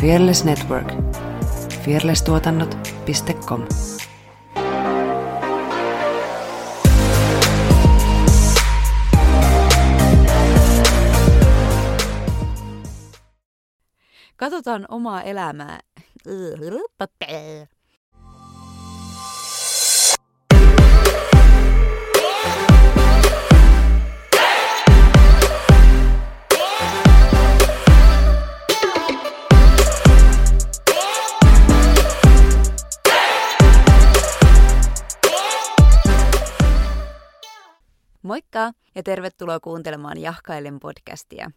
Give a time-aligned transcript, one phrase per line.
[0.00, 0.92] Fearless Network.
[1.84, 3.66] fearlesstuotannot.com
[14.36, 15.80] Katsotaan omaa elämää.
[38.26, 41.50] Moikka ja tervetuloa kuuntelemaan Jahkailen podcastia.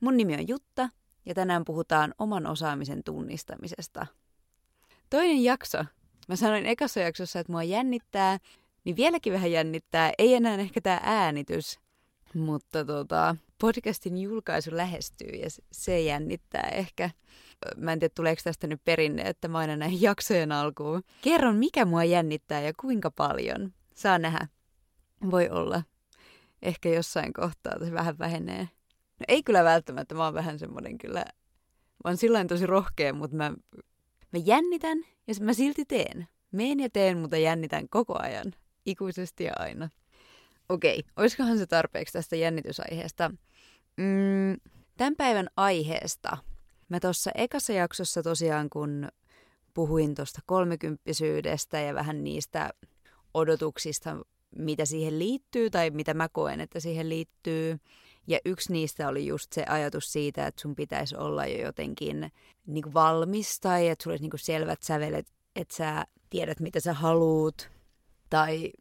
[0.00, 0.88] Mun nimi on Jutta
[1.26, 4.06] ja tänään puhutaan oman osaamisen tunnistamisesta.
[5.10, 5.84] Toinen jakso.
[6.28, 8.38] Mä sanoin ekassa jaksossa, että mua jännittää,
[8.84, 10.12] niin vieläkin vähän jännittää.
[10.18, 11.78] Ei enää ehkä tämä äänitys,
[12.34, 17.10] mutta tota, podcastin julkaisu lähestyy ja se jännittää ehkä.
[17.76, 21.02] Mä en tiedä, tuleeko tästä nyt perinne, että mä aina näihin jaksojen alkuun.
[21.22, 23.72] Kerron, mikä mua jännittää ja kuinka paljon.
[23.94, 24.48] Saa nähdä.
[25.30, 25.82] Voi olla.
[26.62, 28.68] Ehkä jossain kohtaa se vähän vähenee.
[29.20, 31.24] No ei kyllä välttämättä, mä oon vähän semmoinen kyllä,
[32.04, 33.54] mä oon sillä tosi rohkea, mutta mä,
[34.32, 36.28] mä jännitän ja mä silti teen.
[36.52, 38.52] Meen ja teen, mutta jännitän koko ajan,
[38.86, 39.88] ikuisesti ja aina.
[40.68, 43.30] Okei, olisikohan se tarpeeksi tästä jännitysaiheesta?
[43.96, 44.56] Mm,
[44.96, 46.38] tämän päivän aiheesta.
[46.88, 49.08] Mä tuossa ekassa jaksossa tosiaan, kun
[49.74, 52.70] puhuin tuosta kolmekymppisyydestä ja vähän niistä
[53.34, 54.16] odotuksista,
[54.58, 57.78] mitä siihen liittyy tai mitä mä koen, että siihen liittyy,
[58.26, 62.32] ja yksi niistä oli just se ajatus siitä, että sun pitäisi olla jo jotenkin
[62.66, 65.26] niin kuin valmis tai että sulla olisi niin kuin selvät sävelet,
[65.56, 67.70] että sä tiedät, mitä sä haluut
[68.30, 68.72] tai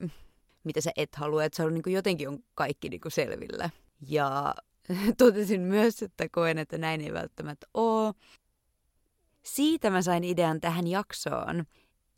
[0.64, 3.70] mitä sä et halua, että se on niin kuin jotenkin on kaikki niin kuin selvillä.
[4.08, 4.56] Ja
[5.18, 8.14] totesin myös, että koen, että näin ei välttämättä ole.
[9.44, 11.66] Siitä mä sain idean tähän jaksoon,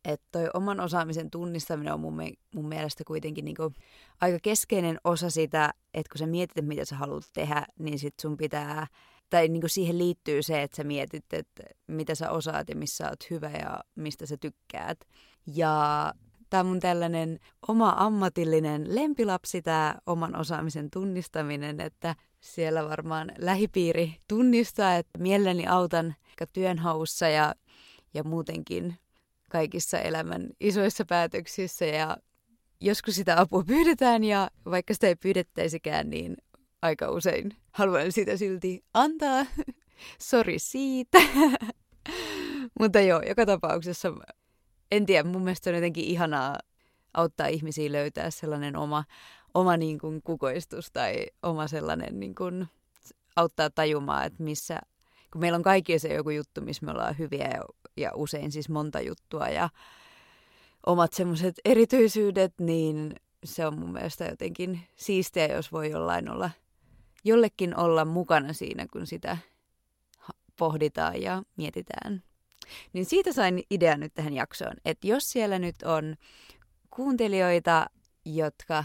[0.07, 2.17] että toi oman osaamisen tunnistaminen on mun,
[2.55, 3.73] mun mielestä kuitenkin niinku
[4.21, 8.37] aika keskeinen osa sitä, että kun sä mietit, mitä sä haluat tehdä, niin sit sun
[8.37, 8.87] pitää,
[9.29, 13.09] tai niinku siihen liittyy se, että sä mietit, että mitä sä osaat ja missä sä
[13.09, 14.97] oot hyvä ja mistä sä tykkäät.
[15.47, 16.13] Ja
[16.49, 24.95] tämä mun tällainen oma ammatillinen lempilapsi, tämä oman osaamisen tunnistaminen, että siellä varmaan lähipiiri tunnistaa,
[24.95, 26.15] että mielelläni autan
[26.53, 27.55] työnhaussa ja,
[28.13, 28.95] ja muutenkin
[29.49, 32.17] kaikissa elämän isoissa päätöksissä ja
[32.81, 36.37] joskus sitä apua pyydetään ja vaikka sitä ei pyydettäisikään, niin
[36.81, 39.45] aika usein haluan sitä silti antaa.
[40.29, 41.17] Sori siitä.
[42.79, 44.13] Mutta joo, joka tapauksessa
[44.91, 46.57] en tiedä, mun mielestä on jotenkin ihanaa
[47.13, 49.03] auttaa ihmisiä löytää sellainen oma,
[49.53, 52.67] oma niin kuin kukoistus tai oma sellainen niin kuin,
[53.35, 54.79] auttaa tajumaan, että missä,
[55.31, 57.61] kun meillä on kaikki se joku juttu, missä me ollaan hyviä ja,
[57.97, 59.69] ja usein siis monta juttua ja
[60.85, 66.49] omat semmoiset erityisyydet, niin se on mun mielestä jotenkin siistiä, jos voi jollain olla,
[67.23, 69.37] jollekin olla mukana siinä, kun sitä
[70.59, 72.23] pohditaan ja mietitään.
[72.93, 76.15] Niin siitä sain idean nyt tähän jaksoon, että jos siellä nyt on
[76.89, 77.85] kuuntelijoita,
[78.25, 78.83] jotka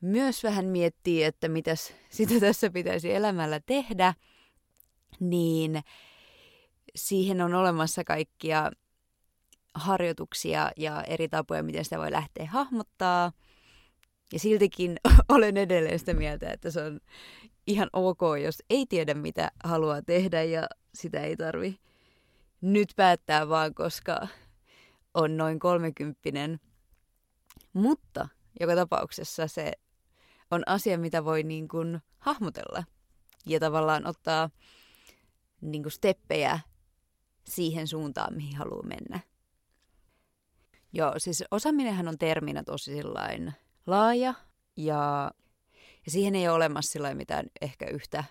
[0.00, 4.14] myös vähän miettii, että mitäs sitä tässä pitäisi elämällä tehdä,
[5.20, 5.82] niin
[6.96, 8.70] siihen on olemassa kaikkia
[9.74, 13.32] harjoituksia ja eri tapoja, miten sitä voi lähteä hahmottaa.
[14.32, 14.96] Ja siltikin
[15.28, 17.00] olen edelleen sitä mieltä, että se on
[17.66, 21.78] ihan ok, jos ei tiedä, mitä haluaa tehdä ja sitä ei tarvi
[22.60, 24.28] nyt päättää vaan, koska
[25.14, 26.60] on noin kolmekymppinen.
[27.72, 28.28] Mutta
[28.60, 29.72] joka tapauksessa se
[30.50, 32.84] on asia, mitä voi niin kuin hahmotella
[33.46, 34.50] ja tavallaan ottaa
[35.60, 36.60] niin kuin steppejä
[37.48, 39.20] siihen suuntaan, mihin haluaa mennä.
[40.92, 43.52] Joo, siis osaaminenhan on terminä tosi sillain
[43.86, 44.34] laaja
[44.76, 45.30] ja,
[46.06, 48.24] ja siihen ei ole olemassa mitään ehkä yhtä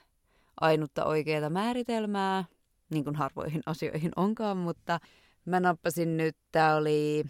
[0.61, 2.45] ainutta oikeaa määritelmää,
[2.89, 4.99] niin kuin harvoihin asioihin onkaan, mutta
[5.45, 7.23] mä nappasin nyt, tämä oli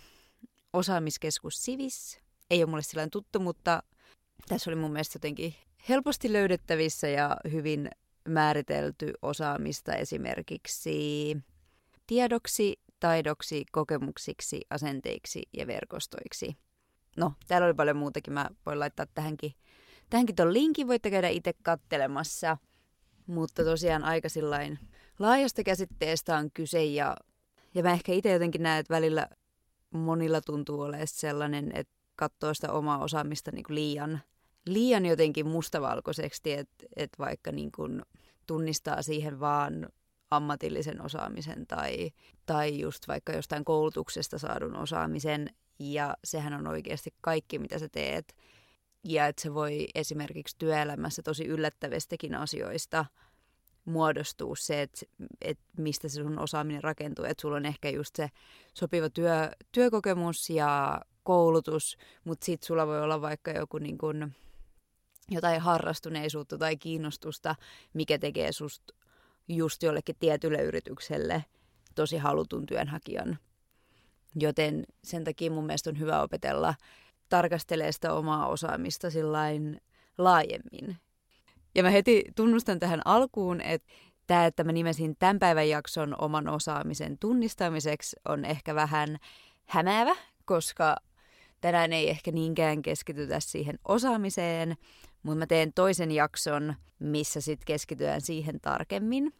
[0.73, 2.19] osaamiskeskus Sivis.
[2.50, 3.83] Ei ole mulle sillä tuttu, mutta
[4.47, 5.56] tässä oli mun mielestä jotenkin
[5.89, 7.89] helposti löydettävissä ja hyvin
[8.27, 11.38] määritelty osaamista esimerkiksi
[12.11, 16.57] tiedoksi, taidoksi, kokemuksiksi, asenteiksi ja verkostoiksi.
[17.17, 18.33] No, täällä oli paljon muutakin.
[18.33, 19.51] Mä voin laittaa tähänkin,
[20.09, 20.87] tähänkin ton linkin.
[20.87, 22.57] Voitte käydä itse kattelemassa.
[23.27, 24.79] Mutta tosiaan aika sillain
[25.19, 27.17] laajasta käsitteestä on kyse ja,
[27.75, 29.27] ja mä ehkä itse jotenkin näen, että välillä
[29.91, 34.19] monilla tuntuu olemaan sellainen, että katsoo sitä omaa osaamista niin kuin liian,
[34.65, 38.01] liian jotenkin mustavalkoiseksi, että, että vaikka niin kuin
[38.47, 39.89] tunnistaa siihen vaan
[40.31, 42.12] ammatillisen osaamisen tai,
[42.45, 45.50] tai just vaikka jostain koulutuksesta saadun osaamisen.
[45.80, 48.36] Ja sehän on oikeasti kaikki, mitä sä teet.
[49.04, 53.06] Ja että se voi esimerkiksi työelämässä tosi yllättävistäkin asioista
[53.86, 55.06] muodostuu se, että,
[55.42, 57.25] että mistä se sun osaaminen rakentuu.
[57.25, 58.30] Että sulla on ehkä just se
[58.74, 64.31] sopiva työ, työkokemus ja koulutus, mutta sitten sulla voi olla vaikka joku niin kun,
[65.30, 67.56] jotain harrastuneisuutta tai kiinnostusta,
[67.94, 68.94] mikä tekee susta
[69.56, 71.45] just jollekin tietylle yritykselle
[71.95, 73.38] tosi halutun työnhakijan.
[74.36, 76.75] Joten sen takia mun mielestä on hyvä opetella
[77.30, 79.81] tarkastelee sitä omaa osaamista sillain
[80.18, 80.98] laajemmin.
[81.75, 83.88] Ja mä heti tunnustan tähän alkuun, että
[84.27, 89.18] tämä, että mä nimesin tämän päivän jakson oman osaamisen tunnistamiseksi, on ehkä vähän
[89.65, 90.15] hämäävä,
[90.45, 90.95] koska
[91.62, 94.75] tänään ei ehkä niinkään keskitytä siihen osaamiseen,
[95.24, 99.33] mutta mä teen toisen jakson, missä sitten keskitytään siihen tarkemmin.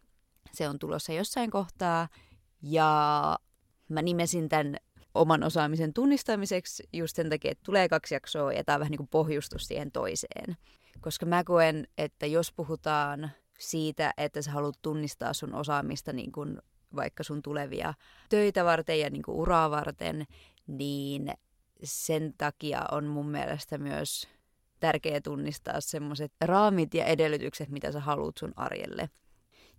[0.52, 2.08] Se on tulossa jossain kohtaa.
[2.62, 3.38] Ja
[3.88, 4.76] mä nimesin tämän
[5.14, 8.98] oman osaamisen tunnistamiseksi just sen takia, että tulee kaksi jaksoa ja tämä on vähän niin
[8.98, 10.56] kuin pohjustus siihen toiseen.
[11.00, 16.58] Koska mä koen, että jos puhutaan siitä, että sä haluat tunnistaa sun osaamista niin kuin
[16.96, 17.94] vaikka sun tulevia
[18.28, 20.24] töitä varten ja niin kuin uraa varten,
[20.66, 21.32] niin
[21.84, 24.28] sen takia on mun mielestä myös
[24.80, 29.10] tärkeää tunnistaa semmoiset raamit ja edellytykset, mitä sä haluat sun arjelle.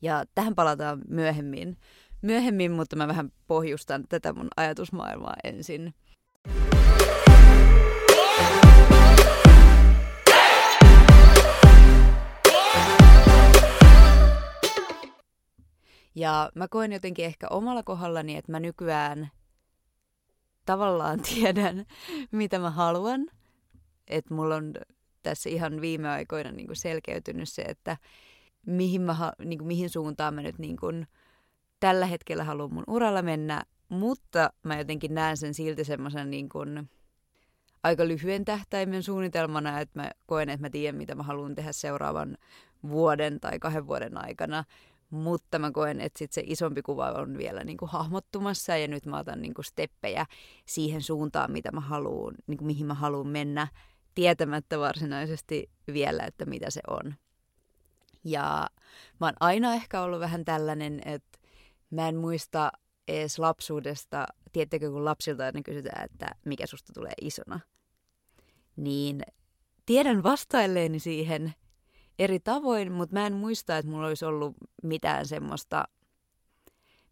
[0.03, 1.77] Ja tähän palataan myöhemmin,
[2.21, 5.93] myöhemmin mutta mä vähän pohjustan tätä mun ajatusmaailmaa ensin.
[16.15, 19.31] Ja mä koen jotenkin ehkä omalla kohdallani, että mä nykyään
[20.65, 21.85] tavallaan tiedän,
[22.31, 23.27] mitä mä haluan.
[24.07, 24.73] Että mulla on
[25.21, 27.97] tässä ihan viime aikoina niin selkeytynyt se, että
[28.65, 31.07] mihin, mä, niin kuin, mihin suuntaan mä nyt niin kuin,
[31.79, 36.49] tällä hetkellä haluan mun uralla mennä, mutta mä jotenkin näen sen silti semmoisen niin
[37.83, 42.37] aika lyhyen tähtäimen suunnitelmana, että mä koen, että mä tiedän, mitä mä haluan tehdä seuraavan
[42.89, 44.63] vuoden tai kahden vuoden aikana.
[45.09, 49.05] Mutta mä koen, että sit se isompi kuva on vielä niin kuin hahmottumassa ja nyt
[49.05, 50.25] mä otan niin kuin steppejä
[50.65, 53.67] siihen suuntaan, mitä mä haluun, niin kuin mihin mä haluan mennä,
[54.15, 57.13] tietämättä varsinaisesti vielä, että mitä se on.
[58.23, 58.69] Ja
[59.19, 61.39] mä oon aina ehkä ollut vähän tällainen, että
[61.89, 62.71] mä en muista
[63.07, 67.59] edes lapsuudesta, tiettekö kun lapsilta aina kysytään, että mikä susta tulee isona.
[68.75, 69.21] Niin
[69.85, 71.53] tiedän vastailleeni siihen
[72.19, 75.85] eri tavoin, mutta mä en muista, että mulla olisi ollut mitään semmoista,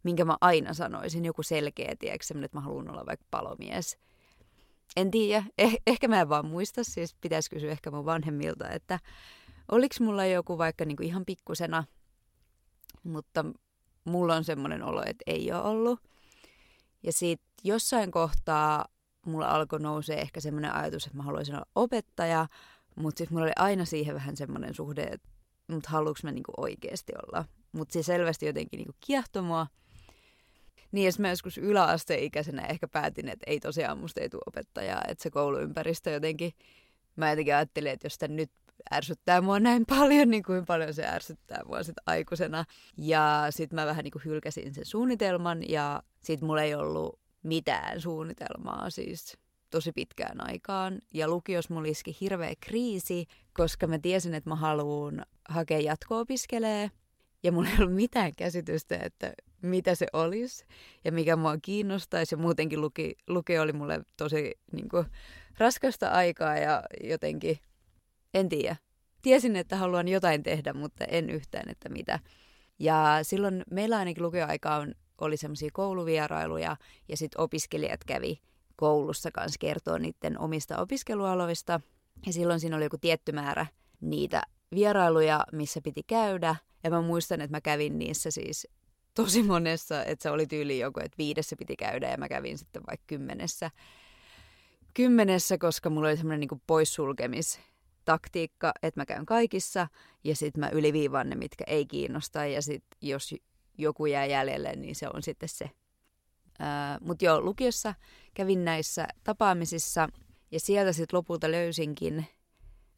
[0.02, 3.98] minkä mä aina sanoisin, joku selkeä, tiedätkö, että mä haluan olla vaikka palomies.
[4.96, 8.98] En tiedä, eh- ehkä mä en vaan muista, siis pitäisi kysyä ehkä mun vanhemmilta, että
[9.72, 11.84] oliko mulla joku vaikka niinku ihan pikkusena,
[13.02, 13.44] mutta
[14.04, 16.00] mulla on semmoinen olo, että ei ole ollut.
[17.02, 18.84] Ja sitten jossain kohtaa
[19.26, 22.46] mulla alkoi nousee ehkä semmoinen ajatus, että mä haluaisin olla opettaja,
[22.96, 25.28] mutta sitten mulla oli aina siihen vähän semmoinen suhde, että
[25.68, 27.44] mut haluuks mä niinku oikeasti olla.
[27.72, 29.66] Mutta se selvästi jotenkin niinku kiehtoi mua.
[30.92, 35.22] Niin, jos mä joskus yläasteikäisenä ehkä päätin, että ei tosiaan musta ei tule opettajaa, että
[35.22, 36.52] se kouluympäristö jotenkin,
[37.16, 38.50] mä jotenkin ajattelin, että jos tämän nyt
[38.94, 42.64] ärsyttää mua näin paljon, niin kuin paljon se ärsyttää mua sit aikuisena.
[42.96, 48.00] Ja sitten mä vähän niin kuin hylkäsin sen suunnitelman ja sitten mulla ei ollut mitään
[48.00, 49.38] suunnitelmaa siis
[49.70, 50.98] tosi pitkään aikaan.
[51.14, 56.90] Ja lukios mulla iski hirveä kriisi, koska mä tiesin, että mä haluan hakea jatko-opiskelee.
[57.42, 59.32] Ja mulla ei ollut mitään käsitystä, että
[59.62, 60.64] mitä se olisi
[61.04, 62.34] ja mikä mua kiinnostaisi.
[62.34, 65.06] Ja muutenkin luki, lukio oli mulle tosi niin kuin,
[65.58, 67.58] raskasta aikaa ja jotenkin
[68.34, 68.76] en tiedä.
[69.22, 72.20] Tiesin, että haluan jotain tehdä, mutta en yhtään, että mitä.
[72.78, 76.76] Ja silloin meillä ainakin lukioaikaan oli semmoisia kouluvierailuja
[77.08, 78.40] ja sitten opiskelijat kävi
[78.76, 81.80] koulussa kanssa kertoo niiden omista opiskelualoista.
[82.26, 83.66] Ja silloin siinä oli joku tietty määrä
[84.00, 84.42] niitä
[84.74, 86.56] vierailuja, missä piti käydä.
[86.84, 88.68] Ja mä muistan, että mä kävin niissä siis
[89.14, 92.82] tosi monessa, että se oli tyyli joku, että viidessä piti käydä ja mä kävin sitten
[92.86, 93.70] vaikka kymmenessä.
[94.94, 97.60] Kymmenessä, koska mulla oli semmoinen niin poissulkemis
[98.04, 99.88] taktiikka, että mä käyn kaikissa
[100.24, 103.34] ja sitten mä yliviivaan ne, mitkä ei kiinnosta ja sitten jos
[103.78, 105.70] joku jää jäljelle, niin se on sitten se.
[107.00, 107.94] Mutta joo, lukiossa
[108.34, 110.08] kävin näissä tapaamisissa
[110.50, 112.26] ja sieltä sitten lopulta löysinkin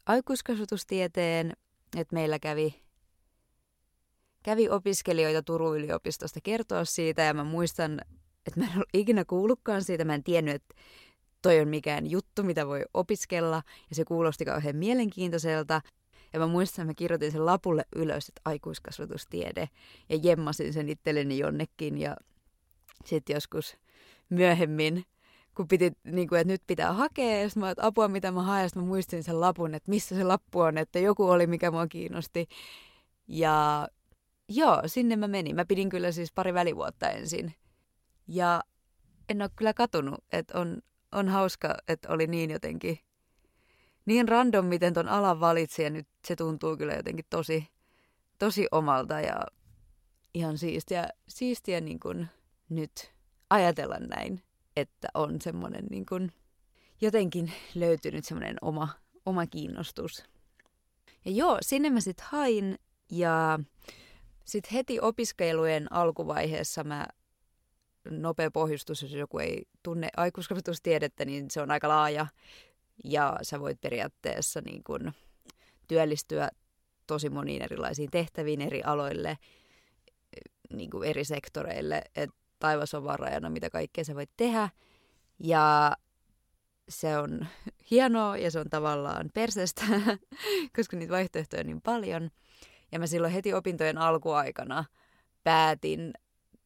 [0.07, 1.53] aikuiskasvatustieteen,
[1.97, 2.83] että meillä kävi,
[4.43, 8.01] kävi opiskelijoita Turun yliopistosta kertoa siitä ja mä muistan,
[8.47, 10.75] että mä en ollut ikinä kuullutkaan siitä, mä en tiennyt, että
[11.45, 15.81] toi on mikään juttu, mitä voi opiskella, ja se kuulosti kauhean mielenkiintoiselta.
[16.33, 19.69] Ja mä muistan, että mä kirjoitin sen lapulle ylös, että aikuiskasvatustiede.
[20.09, 21.99] Ja jemmasin sen itselleni jonnekin.
[21.99, 22.17] Ja
[23.05, 23.77] sitten joskus
[24.29, 25.05] myöhemmin,
[25.57, 28.71] kun piti, niin kuin, että nyt pitää hakea, ja mä että apua mitä mä haen,
[28.77, 32.47] mä muistin sen lapun, että missä se lappu on, että joku oli, mikä mua kiinnosti.
[33.29, 33.89] Ja
[34.49, 35.57] joo, sinne mä menin.
[35.57, 37.55] Mä pidin kyllä siis pari välivuotta ensin.
[38.29, 38.63] Ja
[39.29, 40.83] en ole kyllä katunut, että on,
[41.15, 42.99] on hauska, että oli niin jotenkin,
[44.07, 47.69] niin random, miten ton alan valitsi ja nyt se tuntuu kyllä jotenkin tosi,
[48.39, 49.47] tosi omalta ja
[50.35, 52.29] ihan siistiä, siistiä niin kuin
[52.69, 53.13] nyt
[53.51, 54.43] ajatella näin,
[54.77, 56.33] että on semmoinen niin kuin
[57.01, 58.89] jotenkin löytynyt semmoinen oma,
[59.27, 60.25] oma kiinnostus.
[61.25, 62.79] Ja joo, sinne mä sitten hain
[63.11, 63.59] ja
[64.45, 67.07] sitten heti opiskelujen alkuvaiheessa mä
[68.11, 72.27] nopea pohjustus, jos joku ei tunne aikuiskasvatustiedettä, niin se on aika laaja.
[73.05, 75.13] Ja sä voit periaatteessa niin kun
[75.89, 76.51] työllistyä
[77.07, 79.39] tosi moniin erilaisiin tehtäviin eri aloille,
[80.73, 82.03] niin kuin eri sektoreille.
[82.17, 84.69] Et taivas on vaan rajana, mitä kaikkea sä voit tehdä.
[85.39, 85.97] Ja
[86.89, 87.47] se on
[87.91, 89.83] hienoa ja se on tavallaan persestä,
[90.77, 92.31] koska niitä vaihtoehtoja on niin paljon.
[92.93, 94.85] Ja mä silloin heti opintojen alkuaikana
[95.45, 96.13] päätin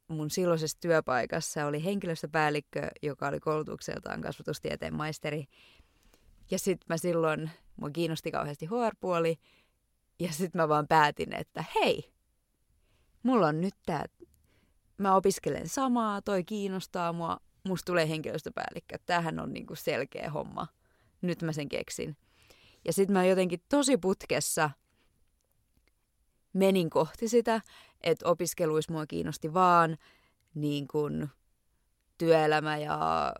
[0.09, 5.45] mun silloisessa työpaikassa oli henkilöstöpäällikkö, joka oli koulutukseltaan kasvatustieteen maisteri.
[6.51, 9.39] Ja sitten mä silloin, mua kiinnosti kauheasti HR-puoli,
[10.21, 12.13] ja sitten mä vaan päätin, että hei,
[13.23, 14.05] mulla on nyt tää,
[14.99, 18.99] mä opiskelen samaa, toi kiinnostaa mua, musta tulee henkilöstöpäällikkö.
[19.07, 20.67] Tämähän on niinku selkeä homma.
[21.23, 22.17] Nyt mä sen keksin.
[22.85, 24.71] Ja sitten mä jotenkin tosi putkessa
[26.53, 27.61] menin kohti sitä,
[28.01, 29.97] että opiskeluissa mua kiinnosti vaan
[30.55, 31.29] niin kuin
[32.19, 33.33] työelämä ja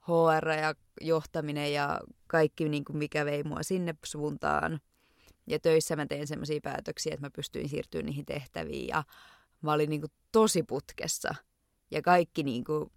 [0.00, 4.80] HR ja johtaminen ja kaikki, niin kuin mikä vei mua sinne suuntaan.
[5.46, 9.04] Ja töissä mä tein sellaisia päätöksiä, että mä pystyin siirtymään niihin tehtäviin ja
[9.62, 11.34] mä olin niin kuin tosi putkessa.
[11.90, 12.90] Ja kaikki niin kuin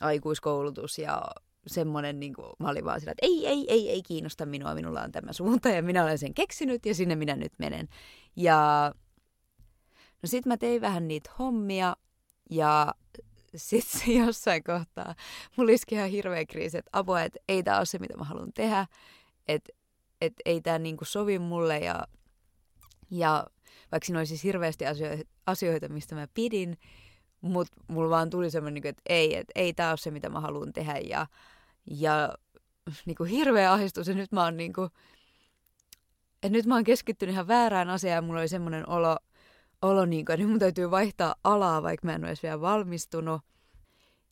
[0.00, 1.22] aikuiskoulutus ja
[1.66, 5.02] semmoinen, niin kuin, mä olin vaan sillä, että ei, ei, ei, ei kiinnosta minua, minulla
[5.02, 7.88] on tämä suunta ja minä olen sen keksinyt ja sinne minä nyt menen.
[8.36, 8.92] Ja
[10.26, 11.96] no sit mä tein vähän niitä hommia
[12.50, 12.94] ja
[13.56, 15.14] sitten se jossain kohtaa
[15.56, 18.52] mulla iski ihan hirveä kriisi, että apua, että ei tämä ole se, mitä mä haluan
[18.52, 18.86] tehdä,
[19.48, 19.72] että
[20.20, 22.06] et ei tämä niinku sovi mulle ja,
[23.10, 23.46] ja
[23.92, 26.78] vaikka siinä olisi siis hirveästi asioita, asioita, mistä mä pidin,
[27.40, 30.40] mutta mulla vaan tuli semmoinen, niinku, että ei, että ei tämä ole se, mitä mä
[30.40, 31.26] haluan tehdä ja,
[31.90, 32.34] ja
[33.04, 34.88] niinku hirveä ahdistus ja nyt mä oon niinku,
[36.42, 39.16] että nyt mä oon keskittynyt ihan väärään asiaan ja mulla oli semmoinen olo,
[39.82, 43.40] olo niin kuin, että mun täytyy vaihtaa alaa, vaikka mä en ole edes vielä valmistunut.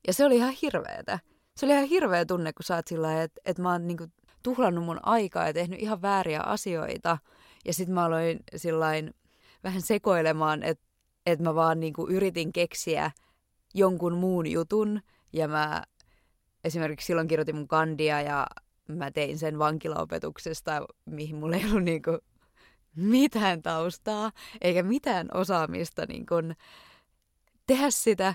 [0.06, 1.18] Ja se oli ihan hirveetä.
[1.56, 4.12] Se oli ihan hirveä tunne, kun sä oot sillä että, että mä oon niin kuin,
[4.42, 7.18] tuhlannut mun aikaa ja tehnyt ihan vääriä asioita.
[7.64, 9.14] Ja sitten mä aloin sillain
[9.64, 10.84] vähän sekoilemaan, että,
[11.26, 13.10] että mä vaan niin kuin, yritin keksiä
[13.74, 15.00] jonkun muun jutun.
[15.32, 15.82] Ja mä
[16.64, 18.46] esimerkiksi silloin kirjoitin mun kandia ja
[18.88, 22.18] mä tein sen vankilaopetuksesta, mihin mulla ei ollut niinku
[22.96, 26.54] mitään taustaa eikä mitään osaamista niin kun
[27.66, 28.34] tehdä sitä.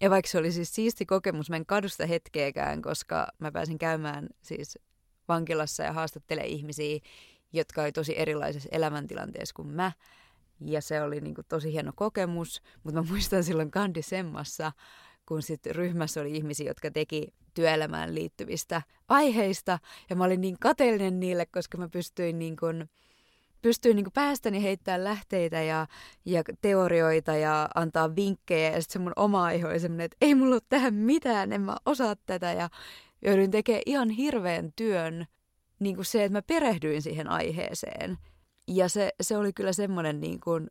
[0.00, 3.78] Ja vaikka se oli siis siisti kokemus, mä en kadu sitä hetkeäkään, koska mä pääsin
[3.78, 4.78] käymään siis
[5.28, 6.98] vankilassa ja haastattele ihmisiä,
[7.52, 9.92] jotka oli tosi erilaisessa elämäntilanteessa kuin mä.
[10.60, 14.72] Ja se oli niin kuin tosi hieno kokemus, mutta mä muistan silloin kandisemmassa,
[15.26, 19.78] kun sitten ryhmässä oli ihmisiä, jotka teki työelämään liittyvistä aiheista.
[20.10, 22.88] Ja mä olin niin kateellinen niille, koska mä pystyin niin kuin,
[23.62, 25.86] pystyin niin päästäni heittämään lähteitä ja,
[26.24, 28.70] ja teorioita ja antaa vinkkejä.
[28.70, 31.60] Ja sitten se mun oma aihe oli semmoinen, että ei mulla ole tähän mitään, en
[31.60, 32.52] mä osaa tätä.
[32.52, 32.68] Ja
[33.22, 35.26] joudun tekemään ihan hirveän työn
[35.78, 38.18] niin kuin se, että mä perehdyin siihen aiheeseen.
[38.66, 40.70] Ja se, se oli kyllä semmoinen niin kuin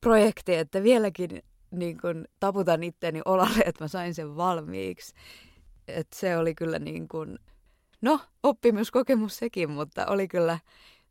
[0.00, 5.14] projekti, että vieläkin niin kuin taputan itteni olalle, että mä sain sen valmiiksi.
[5.88, 7.38] Et se oli kyllä niin kuin,
[8.02, 10.58] no oppimuskokemus sekin, mutta oli kyllä,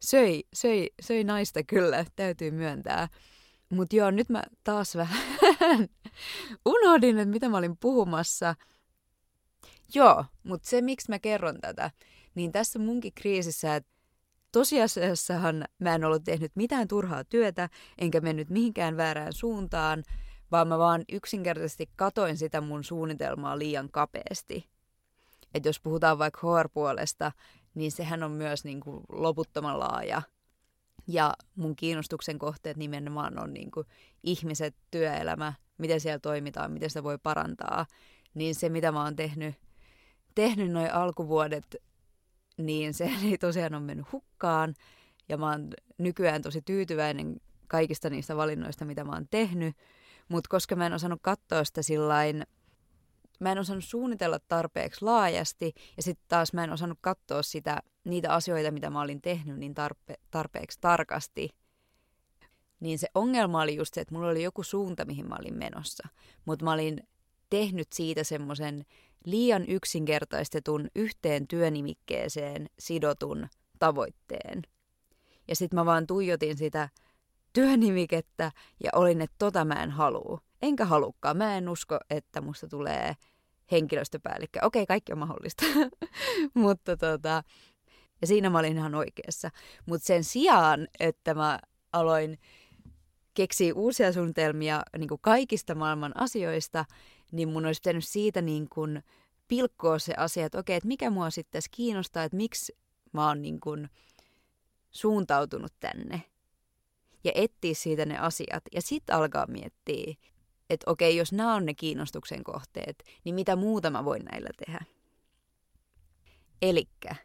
[0.04, 3.08] söi, söi, söi naista kyllä, täytyy myöntää.
[3.70, 5.88] Mutta joo, nyt mä taas vähän
[6.66, 8.56] unohdin, että mitä mä olin puhumassa.
[9.96, 11.92] Joo, mutta se miksi mä kerron tätä,
[12.36, 13.92] niin tässä munkin kriisissä, että
[14.52, 20.04] tosiasiassahan mä en ollut tehnyt mitään turhaa työtä, enkä mennyt mihinkään väärään suuntaan,
[20.52, 24.70] vaan mä vaan yksinkertaisesti katoin sitä mun suunnitelmaa liian kapeasti.
[25.54, 27.32] Että jos puhutaan vaikka HR-puolesta,
[27.76, 30.22] niin sehän on myös niin kuin loputtoman laaja.
[31.08, 33.88] Ja mun kiinnostuksen kohteet nimenomaan on niin kuin
[34.24, 37.86] ihmiset, työelämä, miten siellä toimitaan, miten sitä voi parantaa.
[38.34, 39.56] Niin se, mitä mä oon tehnyt,
[40.36, 41.76] tehnyt noin alkuvuodet,
[42.58, 44.74] niin se ei tosiaan ole mennyt hukkaan.
[45.30, 49.78] ja mä oon nykyään tosi tyytyväinen kaikista niistä valinnoista, mitä mä oon tehnyt.
[50.30, 52.44] Mutta koska mä en osannut katsoa sitä sillain,
[53.40, 58.34] mä en osannut suunnitella tarpeeksi laajasti ja sitten taas mä en osannut katsoa sitä, niitä
[58.34, 61.50] asioita, mitä mä olin tehnyt niin tarpe, tarpeeksi tarkasti.
[62.80, 66.08] Niin se ongelma oli just se, että mulla oli joku suunta, mihin mä olin menossa.
[66.46, 67.08] Mutta mä olin
[67.50, 68.86] tehnyt siitä semmoisen
[69.26, 73.48] liian yksinkertaistetun yhteen työnimikkeeseen sidotun
[73.80, 74.62] tavoitteen.
[75.48, 76.90] Ja sitten mä vaan tuijotin sitä
[77.54, 78.52] työnimikettä
[78.84, 80.42] ja olin, että tota mä en halua.
[80.64, 81.38] Enkä halukkaan.
[81.38, 83.16] Mä en usko, että musta tulee
[83.72, 84.60] henkilöstöpäällikkö.
[84.62, 85.66] Okei, kaikki on mahdollista.
[86.54, 87.44] Mutta tota,
[88.22, 89.50] ja siinä mä olin ihan oikeassa.
[89.86, 91.60] Mutta sen sijaan, että mä
[91.94, 92.40] aloin
[93.34, 96.86] keksiä uusia suunnitelmia niin kuin kaikista maailman asioista,
[97.32, 99.04] niin mun olisi pitänyt siitä niin kuin
[99.48, 102.78] pilkkoa se asia, että okei, että mikä mua sitten kiinnostaa, että miksi
[103.14, 103.90] mä oon niin kuin
[104.92, 106.22] suuntautunut tänne.
[107.24, 108.64] Ja etsiä siitä ne asiat.
[108.72, 110.14] Ja sitten alkaa miettiä,
[110.74, 114.80] että okei, jos nämä on ne kiinnostuksen kohteet, niin mitä muuta mä voin näillä tehdä.
[116.62, 117.16] Elikkä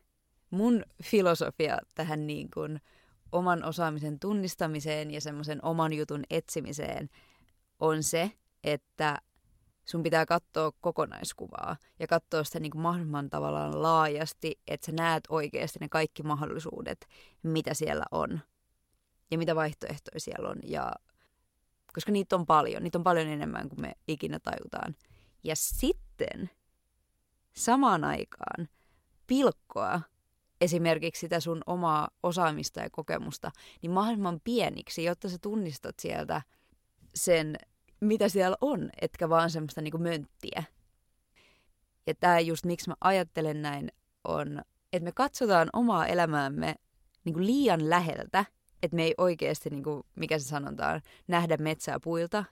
[0.50, 2.80] mun filosofia tähän niin kuin
[3.32, 7.10] oman osaamisen tunnistamiseen ja semmoisen oman jutun etsimiseen
[7.80, 8.32] on se,
[8.64, 9.18] että
[9.84, 15.24] sun pitää katsoa kokonaiskuvaa ja katsoa sitä niin kuin mahdollisimman tavallaan laajasti, että sä näet
[15.28, 17.06] oikeasti ne kaikki mahdollisuudet,
[17.42, 18.40] mitä siellä on
[19.30, 20.56] ja mitä vaihtoehtoja siellä on.
[20.64, 20.92] Ja,
[21.94, 24.96] koska niitä on paljon, niitä on paljon enemmän kuin me ikinä tajutaan.
[25.44, 26.50] Ja sitten
[27.52, 28.68] samaan aikaan
[29.26, 30.00] pilkkoa
[30.60, 33.50] esimerkiksi sitä sun omaa osaamista ja kokemusta
[33.82, 36.42] niin mahdollisimman pieniksi, jotta sä tunnistat sieltä
[37.14, 37.56] sen
[38.00, 40.64] mitä siellä on, etkä vaan semmoista niin mönttiä.
[42.06, 43.92] Ja tämä just miksi mä ajattelen näin
[44.24, 46.74] on, että me katsotaan omaa elämäämme
[47.24, 48.44] niin liian läheltä,
[48.82, 52.44] että me ei oikeasti, niin kuin, mikä se sanotaan, nähdä metsää puilta.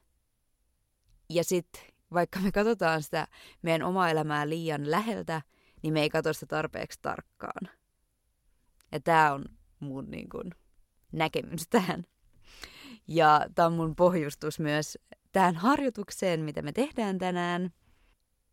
[1.30, 3.26] Ja sitten vaikka me katsotaan sitä
[3.62, 5.42] meidän omaa elämää liian läheltä,
[5.82, 7.68] niin me ei katso sitä tarpeeksi tarkkaan.
[8.92, 9.44] Ja tämä on
[9.80, 10.50] mun niin kuin,
[11.12, 12.04] näkemys tähän.
[13.08, 14.98] Ja tämä on mun pohjustus myös
[15.32, 17.72] tähän harjoitukseen, mitä me tehdään tänään.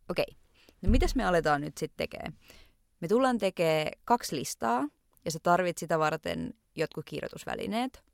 [0.08, 0.36] Okei,
[0.82, 2.38] no mitäs me aletaan nyt sitten tekemään?
[3.00, 4.88] Me tullaan tekemään kaksi listaa,
[5.24, 8.04] ja sä tarvit sitä varten jotkut kirjoitusvälineet.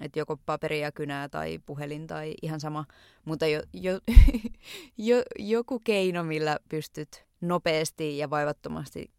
[0.00, 2.84] Että joko paperia, kynää tai puhelin tai ihan sama.
[3.24, 4.00] Mutta jo, jo,
[5.08, 9.10] jo, joku keino, millä pystyt nopeasti ja vaivattomasti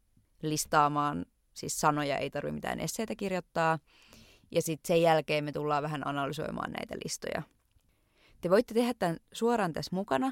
[0.41, 3.79] listaamaan, siis sanoja, ei tarvitse mitään esseitä kirjoittaa.
[4.51, 7.43] Ja sitten sen jälkeen me tullaan vähän analysoimaan näitä listoja
[8.41, 10.31] te voitte tehdä tämän suoraan tässä mukana.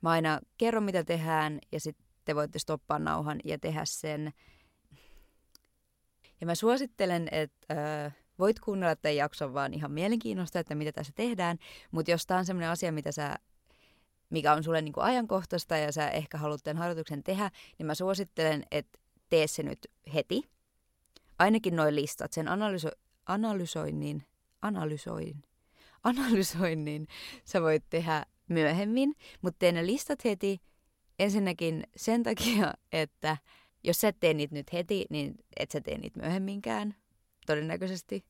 [0.00, 4.32] Mä aina kerron, mitä tehdään, ja sitten te voitte stoppaa nauhan ja tehdä sen.
[6.42, 7.74] Ja mä suosittelen, että
[8.04, 11.58] äh, voit kuunnella tämän jakson vaan ihan mielenkiinnosta, että mitä tässä tehdään.
[11.90, 13.36] Mutta jos tämä on sellainen asia, mitä sä,
[14.30, 18.62] mikä on sulle niinku ajankohtaista ja sä ehkä haluat tämän harjoituksen tehdä, niin mä suosittelen,
[18.70, 19.78] että tee se nyt
[20.14, 20.42] heti.
[21.38, 24.22] Ainakin noin listat, sen analyso- analysoinnin,
[24.62, 25.42] analysoin,
[26.04, 27.06] analysoinnin
[27.44, 30.60] sä voit tehdä myöhemmin, mutta tee ne listat heti
[31.18, 33.36] ensinnäkin sen takia, että
[33.84, 36.94] jos sä et tee niitä nyt heti, niin et sä tee niitä myöhemminkään,
[37.46, 38.24] todennäköisesti.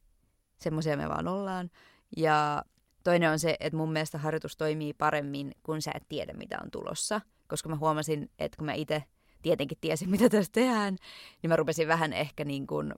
[0.59, 1.71] Semmoisia me vaan ollaan.
[2.17, 2.65] Ja
[3.05, 6.71] toinen on se, että mun mielestä harjoitus toimii paremmin, kun sä et tiedä, mitä on
[6.71, 7.21] tulossa.
[7.49, 9.03] Koska mä huomasin, että kun mä itse
[9.43, 10.97] tietenkin tiesin, mitä tässä tehdään,
[11.43, 12.95] niin mä rupesin vähän ehkä niin kuin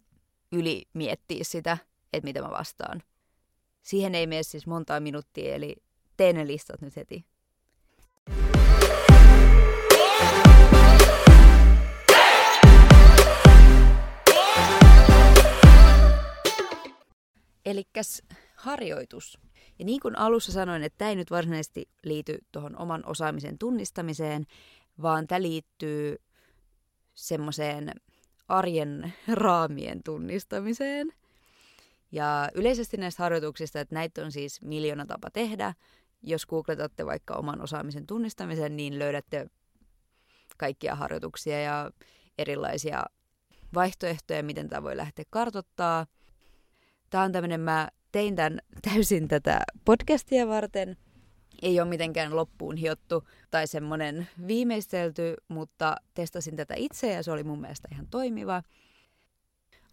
[0.53, 1.79] yli miettiä sitä,
[2.13, 3.03] että mitä mä vastaan.
[3.83, 5.77] Siihen ei mene siis montaa minuuttia, eli
[6.17, 7.25] tee ne listat nyt heti.
[17.67, 18.23] Elikkäs
[18.57, 19.39] harjoitus.
[19.79, 24.47] Ja niin kuin alussa sanoin, että tämä ei nyt varsinaisesti liity tuohon oman osaamisen tunnistamiseen,
[25.03, 26.17] vaan tämä liittyy
[27.15, 27.93] semmoiseen
[28.49, 31.13] arjen raamien tunnistamiseen–
[32.15, 35.75] ja yleisesti näistä harjoituksista, että näitä on siis miljoona tapa tehdä.
[36.23, 39.47] Jos googletatte vaikka oman osaamisen tunnistamisen, niin löydätte
[40.57, 41.91] kaikkia harjoituksia ja
[42.39, 43.05] erilaisia
[43.75, 46.07] vaihtoehtoja, miten tämä voi lähteä kartottaa.
[47.15, 48.59] Tämä on tämmöinen, mä tein tämän
[48.91, 50.97] täysin tätä podcastia varten.
[51.63, 57.45] Ei ole mitenkään loppuun hiottu tai semmoinen viimeistelty, mutta testasin tätä itse ja se oli
[57.45, 58.63] mun mielestä ihan toimiva.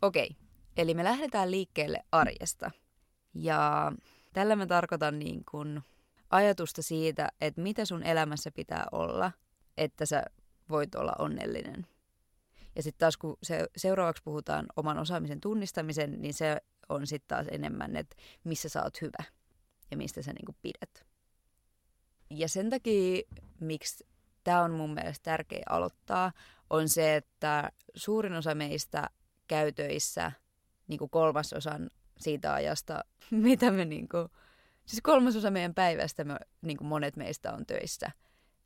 [0.01, 0.35] Okei,
[0.77, 2.71] Eli me lähdetään liikkeelle arjesta.
[3.33, 3.91] Ja
[4.33, 5.81] tällä mä tarkoitan niin kuin
[6.29, 9.31] ajatusta siitä, että mitä sun elämässä pitää olla,
[9.77, 10.23] että sä
[10.69, 11.87] voit olla onnellinen.
[12.75, 16.57] Ja sitten taas kun se, seuraavaksi puhutaan oman osaamisen tunnistamisen, niin se
[16.91, 19.23] on sitten taas enemmän, että missä sä oot hyvä
[19.91, 21.05] ja mistä sä niinku pidät.
[22.29, 23.21] Ja sen takia,
[23.59, 24.07] miksi
[24.43, 26.31] tämä on mun mielestä tärkeä aloittaa,
[26.69, 29.09] on se, että suurin osa meistä
[29.47, 30.31] käy töissä
[30.87, 34.27] niin kuin kolmasosan siitä ajasta, mitä me niin kuin,
[34.85, 38.11] siis kolmasosa meidän päivästä me, niin kuin monet meistä on töissä.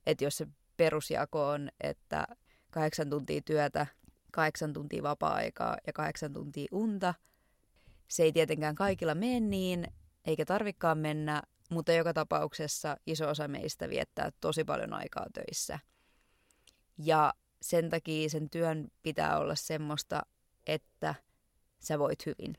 [0.05, 2.27] Että jos se perusjako on, että
[2.71, 3.87] kahdeksan tuntia työtä,
[4.31, 7.13] kahdeksan tuntia vapaa-aikaa ja kahdeksan tuntia unta,
[8.07, 9.87] se ei tietenkään kaikilla mene niin,
[10.25, 15.79] eikä tarvikaan mennä, mutta joka tapauksessa iso osa meistä viettää tosi paljon aikaa töissä.
[16.97, 20.21] Ja sen takia sen työn pitää olla semmoista,
[20.67, 21.15] että
[21.79, 22.57] sä voit hyvin.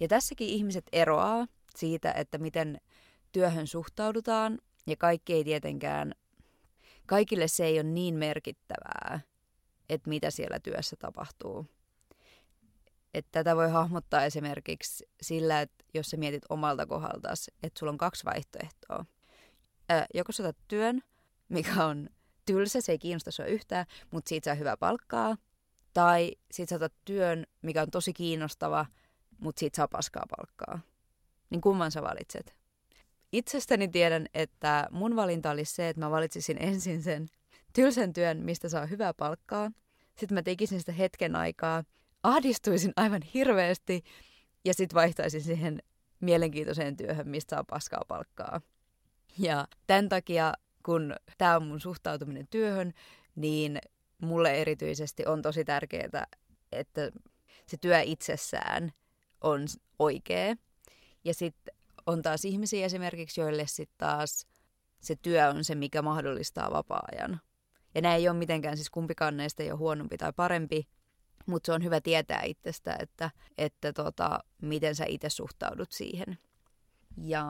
[0.00, 2.80] Ja tässäkin ihmiset eroaa siitä, että miten
[3.32, 6.14] työhön suhtaudutaan, ja kaikki ei tietenkään,
[7.06, 9.20] kaikille se ei ole niin merkittävää,
[9.88, 11.66] että mitä siellä työssä tapahtuu.
[13.14, 17.98] Että tätä voi hahmottaa esimerkiksi sillä, että jos sä mietit omalta kohdaltas, että sulla on
[17.98, 19.04] kaksi vaihtoehtoa.
[19.88, 21.02] Ää, joko sä työn,
[21.48, 22.08] mikä on
[22.46, 25.36] tylsä, se ei kiinnosta sua yhtään, mutta siitä saa hyvää palkkaa.
[25.94, 28.86] Tai sit sä työn, mikä on tosi kiinnostava,
[29.38, 30.80] mutta siitä saa paskaa palkkaa.
[31.50, 32.56] Niin kumman sä valitset?
[33.32, 37.28] Itsestäni tiedän, että mun valinta olisi se, että mä valitsisin ensin sen
[37.72, 39.70] tylsän työn, mistä saa hyvää palkkaa.
[40.18, 41.84] Sitten mä tekisin sitä hetken aikaa,
[42.22, 44.04] ahdistuisin aivan hirveästi
[44.64, 45.82] ja sitten vaihtaisin siihen
[46.20, 48.60] mielenkiintoiseen työhön, mistä saa paskaa palkkaa.
[49.38, 52.92] Ja tämän takia, kun tämä on mun suhtautuminen työhön,
[53.36, 53.78] niin
[54.20, 56.26] mulle erityisesti on tosi tärkeää,
[56.72, 57.10] että
[57.66, 58.92] se työ itsessään
[59.40, 59.66] on
[59.98, 60.56] oikea.
[61.24, 61.74] Ja sitten
[62.06, 64.46] on taas ihmisiä esimerkiksi, joille sitten taas
[65.00, 67.40] se työ on se, mikä mahdollistaa vapaa-ajan.
[67.94, 70.88] Ja nämä ei ole mitenkään, siis kumpikaan näistä ei ole huonompi tai parempi,
[71.46, 76.38] mutta se on hyvä tietää itsestä, että, että tota, miten sä itse suhtaudut siihen.
[77.16, 77.44] Ja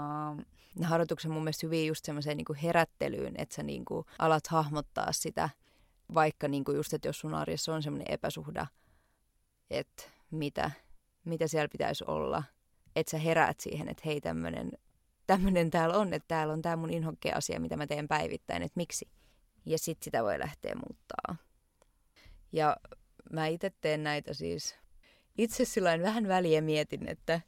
[0.79, 5.13] ne harjoitukset mun mielestä hyvin just semmoiseen niin herättelyyn, että sä niin kuin alat hahmottaa
[5.13, 5.49] sitä,
[6.15, 8.67] vaikka niin kuin just, että jos sun arjessa on semmoinen epäsuhda,
[9.71, 10.71] että mitä,
[11.25, 12.43] mitä siellä pitäisi olla,
[12.97, 14.73] että sä heräät siihen, että hei tämmöinen
[15.27, 18.77] tämmöinen täällä on, että täällä on tämä mun inhokkea asia, mitä mä teen päivittäin, että
[18.77, 19.09] miksi.
[19.67, 21.37] Ja sitten sitä voi lähteä muuttaa.
[22.53, 22.77] Ja
[23.31, 24.77] mä itse teen näitä siis
[25.39, 27.41] itse sillain vähän väliä mietin, että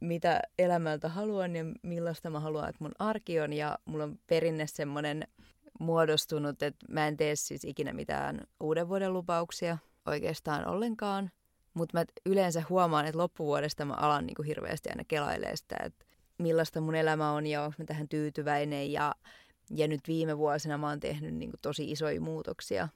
[0.00, 3.52] mitä elämältä haluan ja millaista mä haluan, että mun arki on.
[3.52, 5.28] Ja mulla on perinne semmoinen
[5.80, 11.30] muodostunut, että mä en tee siis ikinä mitään uuden vuoden lupauksia oikeastaan ollenkaan.
[11.74, 16.04] Mutta mä yleensä huomaan, että loppuvuodesta mä alan niin kuin hirveästi aina kelailee sitä, että
[16.38, 18.92] millaista mun elämä on ja onko mä tähän tyytyväinen.
[18.92, 19.14] Ja,
[19.70, 22.88] ja nyt viime vuosina mä oon tehnyt niin kuin tosi isoja muutoksia.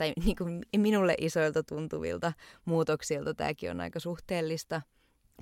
[0.00, 2.32] Tai niin kuin minulle isoilta tuntuvilta
[2.64, 4.82] muutoksilta tämäkin on aika suhteellista.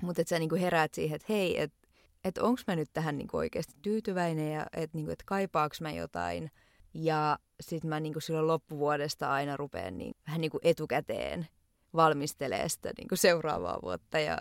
[0.01, 1.79] Mutta että sä niin kuin heräät siihen, että hei, että
[2.23, 6.51] että onko mä nyt tähän niinku oikeasti tyytyväinen ja että niinku, et kaipaako mä jotain.
[6.93, 11.47] Ja sitten mä niinku silloin loppuvuodesta aina rupean niin, vähän niinku etukäteen
[11.93, 14.37] valmistelee sitä niinku seuraavaa vuotta ja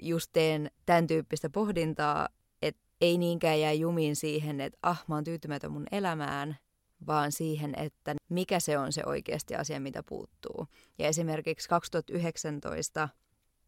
[0.00, 2.28] just teen tämän tyyppistä pohdintaa,
[2.62, 6.56] että ei niinkään jää jumiin siihen, että ah, mä oon tyytymätön mun elämään,
[7.06, 10.66] vaan siihen, että mikä se on se oikeasti asia, mitä puuttuu.
[10.98, 13.08] Ja esimerkiksi 2019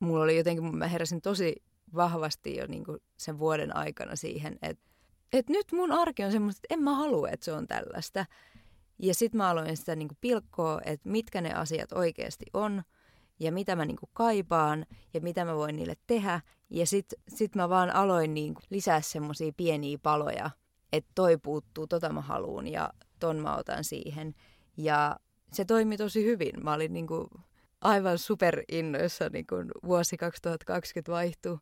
[0.01, 1.63] mulla oli jotenkin, mä heräsin tosi
[1.95, 4.85] vahvasti jo niin kuin sen vuoden aikana siihen, että,
[5.33, 8.27] että nyt mun arki on semmoista, että en mä halua, että se on tällaista.
[8.99, 12.83] Ja sitten mä aloin sitä niin kuin pilkkoa, että mitkä ne asiat oikeasti on
[13.41, 16.41] ja mitä mä niin kuin kaipaan ja mitä mä voin niille tehdä.
[16.71, 20.51] Ja sitten sit mä vaan aloin niin kuin lisää semmoisia pieniä paloja,
[20.93, 22.91] että toi puuttuu, tota mä haluun ja
[23.27, 24.35] ton mä otan siihen.
[24.77, 25.17] Ja
[25.53, 26.65] se toimi tosi hyvin.
[26.65, 27.27] Mä olin niin kuin
[27.81, 31.59] aivan superinnoissa, niin kun vuosi 2020 vaihtui.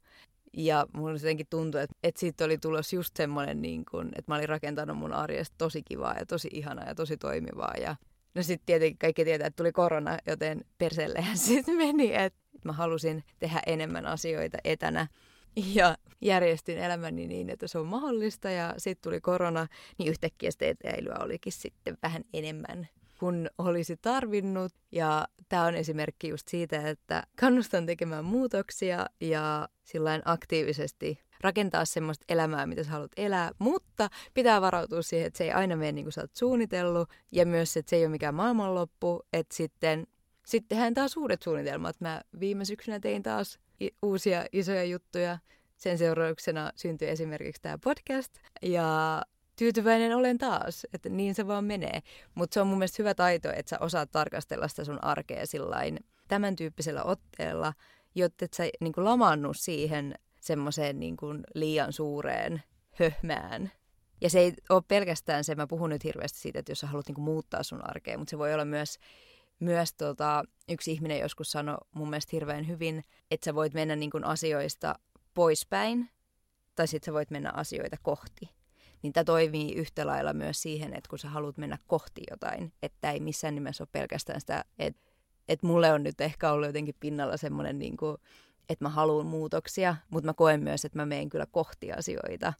[0.56, 4.34] Ja mulla jotenkin tuntui, että, että siitä oli tulos just semmoinen, niin kun, että mä
[4.34, 7.74] olin rakentanut mun arjesta tosi kivaa ja tosi ihanaa ja tosi toimivaa.
[7.80, 7.96] Ja
[8.34, 13.24] no sitten tietenkin kaikki tietää, että tuli korona, joten persellehän sitten meni, että mä halusin
[13.38, 15.06] tehdä enemmän asioita etänä.
[15.74, 19.66] Ja järjestin elämäni niin, että se on mahdollista ja sitten tuli korona,
[19.98, 22.88] niin yhtäkkiä sitä etäilyä olikin sitten vähän enemmän
[23.22, 24.72] kun olisi tarvinnut.
[24.92, 32.24] Ja tämä on esimerkki just siitä, että kannustan tekemään muutoksia ja sillain aktiivisesti rakentaa semmoista
[32.28, 36.04] elämää, mitä sä haluat elää, mutta pitää varautua siihen, että se ei aina mene niin
[36.04, 40.06] kuin sä oot suunnitellut ja myös, että se ei ole mikään maailmanloppu, että sitten
[40.46, 42.00] sitten tehdään taas uudet suunnitelmat.
[42.00, 43.58] Mä viime syksynä tein taas
[44.02, 45.38] uusia isoja juttuja.
[45.76, 48.38] Sen seurauksena syntyi esimerkiksi tämä podcast.
[48.62, 49.22] Ja
[49.56, 52.00] tyytyväinen olen taas, että niin se vaan menee.
[52.34, 55.98] Mutta se on mun mielestä hyvä taito, että sä osaat tarkastella sitä sun arkea sillain
[56.28, 57.72] tämän tyyppisellä otteella,
[58.14, 61.16] jotta et sä niin kuin lamaannu siihen semmoiseen niin
[61.54, 63.72] liian suureen höhmään.
[64.20, 67.06] Ja se ei ole pelkästään se, mä puhun nyt hirveästi siitä, että jos sä haluat
[67.06, 68.98] niin kuin muuttaa sun arkea, mutta se voi olla myös,
[69.64, 74.10] myös tota, yksi ihminen joskus sanoi mun mielestä hirveän hyvin, että sä voit mennä niin
[74.10, 74.94] kuin asioista
[75.34, 76.10] poispäin,
[76.74, 78.62] tai sitten sä voit mennä asioita kohti
[79.02, 83.10] niin tämä toimii yhtä lailla myös siihen, että kun sä haluat mennä kohti jotain, että
[83.10, 85.00] ei missään nimessä ole pelkästään sitä, että,
[85.48, 88.16] että mulle on nyt ehkä ollut jotenkin pinnalla semmoinen, niin kuin,
[88.68, 92.52] että mä haluan muutoksia, mutta mä koen myös, että mä menen kyllä kohti asioita.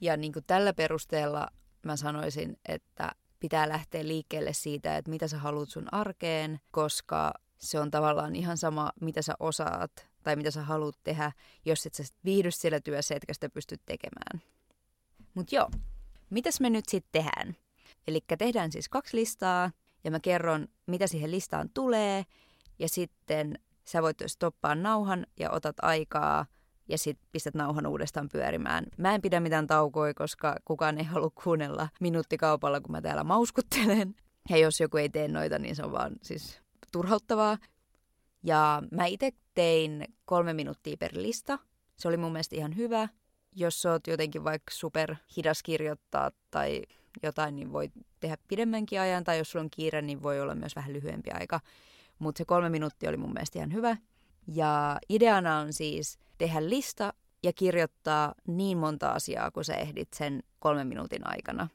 [0.00, 1.48] Ja niin kuin tällä perusteella
[1.86, 7.80] mä sanoisin, että pitää lähteä liikkeelle siitä, että mitä sä haluat sun arkeen, koska se
[7.80, 11.32] on tavallaan ihan sama, mitä sä osaat tai mitä sä haluat tehdä,
[11.64, 14.42] jos et sä viihdy siellä työssä, etkä sitä pysty tekemään.
[15.34, 15.70] Mutta joo,
[16.30, 17.56] mitäs me nyt sitten tehdään?
[18.06, 19.70] Eli tehdään siis kaksi listaa
[20.04, 22.24] ja mä kerron, mitä siihen listaan tulee
[22.78, 26.46] ja sitten sä voit stoppaa nauhan ja otat aikaa
[26.88, 28.84] ja sitten pistät nauhan uudestaan pyörimään.
[28.98, 34.14] Mä en pidä mitään taukoja, koska kukaan ei halua kuunnella minuuttikaupalla, kun mä täällä mauskuttelen.
[34.48, 36.60] Ja jos joku ei tee noita, niin se on vaan siis
[36.92, 37.58] turhauttavaa.
[38.42, 41.58] Ja mä itse tein kolme minuuttia per lista.
[41.96, 43.08] Se oli mun mielestä ihan hyvä
[43.56, 46.82] jos sä oot jotenkin vaikka super hidas kirjoittaa tai
[47.22, 47.88] jotain, niin voi
[48.20, 51.60] tehdä pidemmänkin ajan, tai jos sulla on kiire, niin voi olla myös vähän lyhyempi aika.
[52.18, 53.96] Mutta se kolme minuuttia oli mun mielestä ihan hyvä.
[54.46, 60.42] Ja ideana on siis tehdä lista ja kirjoittaa niin monta asiaa, kun sä ehdit sen
[60.58, 61.68] kolmen minuutin aikana.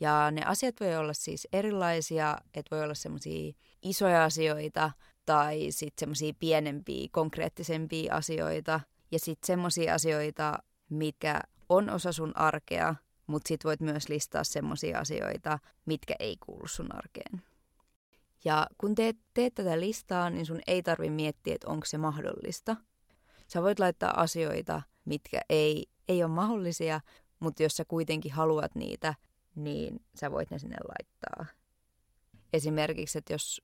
[0.00, 3.52] Ja ne asiat voi olla siis erilaisia, että voi olla semmoisia
[3.82, 4.90] isoja asioita
[5.26, 8.80] tai sitten semmoisia pienempiä, konkreettisempia asioita.
[9.10, 12.94] Ja sitten semmoisia asioita, mikä on osa sun arkea,
[13.26, 17.42] mutta sit voit myös listaa semmoisia asioita, mitkä ei kuulu sun arkeen.
[18.44, 22.76] Ja kun teet, teet tätä listaa, niin sun ei tarvi miettiä, että onko se mahdollista.
[23.52, 27.00] Sä voit laittaa asioita, mitkä ei, ei ole mahdollisia,
[27.40, 29.14] mutta jos sä kuitenkin haluat niitä,
[29.54, 31.46] niin sä voit ne sinne laittaa.
[32.52, 33.62] Esimerkiksi, että jos,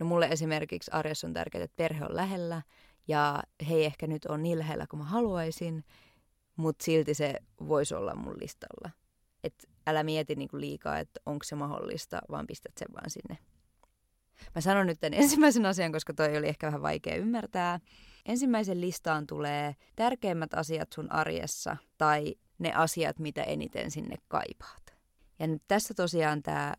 [0.00, 2.62] no mulle esimerkiksi arjessa on tärkeää, että perhe on lähellä
[3.08, 5.84] ja he ei ehkä nyt ole niin lähellä kuin mä haluaisin,
[6.56, 7.34] mutta silti se
[7.68, 8.90] voisi olla mun listalla.
[9.44, 13.38] Et älä mieti niinku liikaa, että onko se mahdollista, vaan pistät sen vaan sinne.
[14.54, 17.80] Mä sanon nyt tämän ensimmäisen asian, koska toi oli ehkä vähän vaikea ymmärtää.
[18.28, 24.94] Ensimmäisen listaan tulee tärkeimmät asiat sun arjessa tai ne asiat, mitä eniten sinne kaipaat.
[25.38, 26.74] Ja nyt tässä tosiaan tämä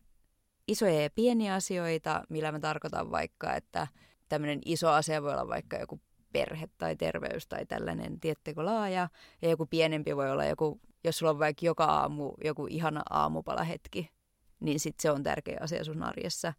[0.68, 3.88] isoja ja pieniä asioita, millä mä tarkoitan vaikka, että
[4.30, 6.02] tämmöinen iso asia voi olla vaikka joku
[6.34, 9.10] perhe tai terveys tai tällainen, tiettekö, laaja.
[9.42, 14.12] Ja joku pienempi voi olla joku, jos sulla on vaikka joka aamu joku ihana aamupalahetki,
[14.60, 16.54] niin sitten se on tärkeä asia sun arjessa.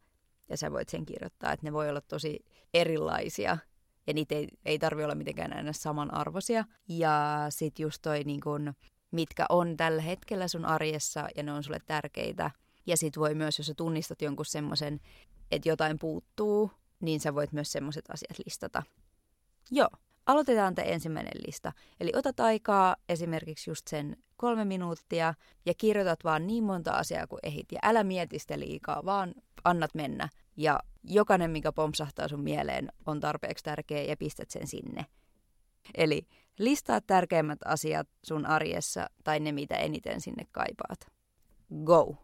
[0.49, 3.59] Ja sä voit sen kirjoittaa, että ne voi olla tosi erilaisia
[4.07, 6.65] ja niitä ei, ei tarvi olla mitenkään aina samanarvoisia.
[6.89, 8.75] Ja sitten just toi niin kun,
[9.11, 12.51] mitkä on tällä hetkellä sun arjessa ja ne on sulle tärkeitä.
[12.87, 15.01] Ja sitten voi myös, jos sä tunnistat jonkun semmoisen,
[15.51, 18.83] että jotain puuttuu, niin sä voit myös semmoiset asiat listata.
[19.71, 19.89] Joo,
[20.27, 21.73] aloitetaan tämä ensimmäinen lista.
[22.01, 25.35] Eli otat aikaa esimerkiksi just sen kolme minuuttia
[25.67, 27.73] ja kirjoitat vaan niin monta asiaa kuin ehit.
[27.73, 29.35] Ja älä mieti sitä liikaa, vaan
[29.65, 30.29] annat mennä.
[30.61, 35.07] Ja jokainen, mikä pompsahtaa sun mieleen, on tarpeeksi tärkeä ja pistät sen sinne.
[35.95, 36.27] Eli
[36.59, 41.01] listaa tärkeimmät asiat sun arjessa tai ne, mitä eniten sinne kaipaat.
[41.85, 42.17] Go!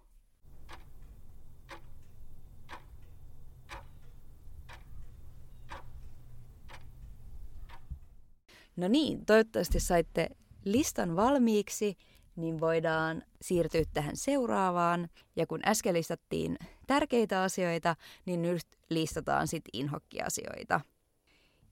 [8.76, 10.28] No niin, toivottavasti saitte
[10.64, 11.96] listan valmiiksi,
[12.36, 15.08] niin voidaan siirtyä tähän seuraavaan.
[15.36, 17.96] Ja kun äsken listattiin tärkeitä asioita,
[18.26, 20.80] niin nyt listataan sitten inhokkiasioita.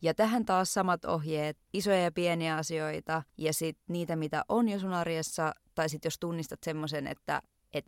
[0.03, 4.79] Ja tähän taas samat ohjeet, isoja ja pieniä asioita ja sitten niitä, mitä on jo
[4.79, 7.43] sun arjessa, tai sitten jos tunnistat semmoisen, että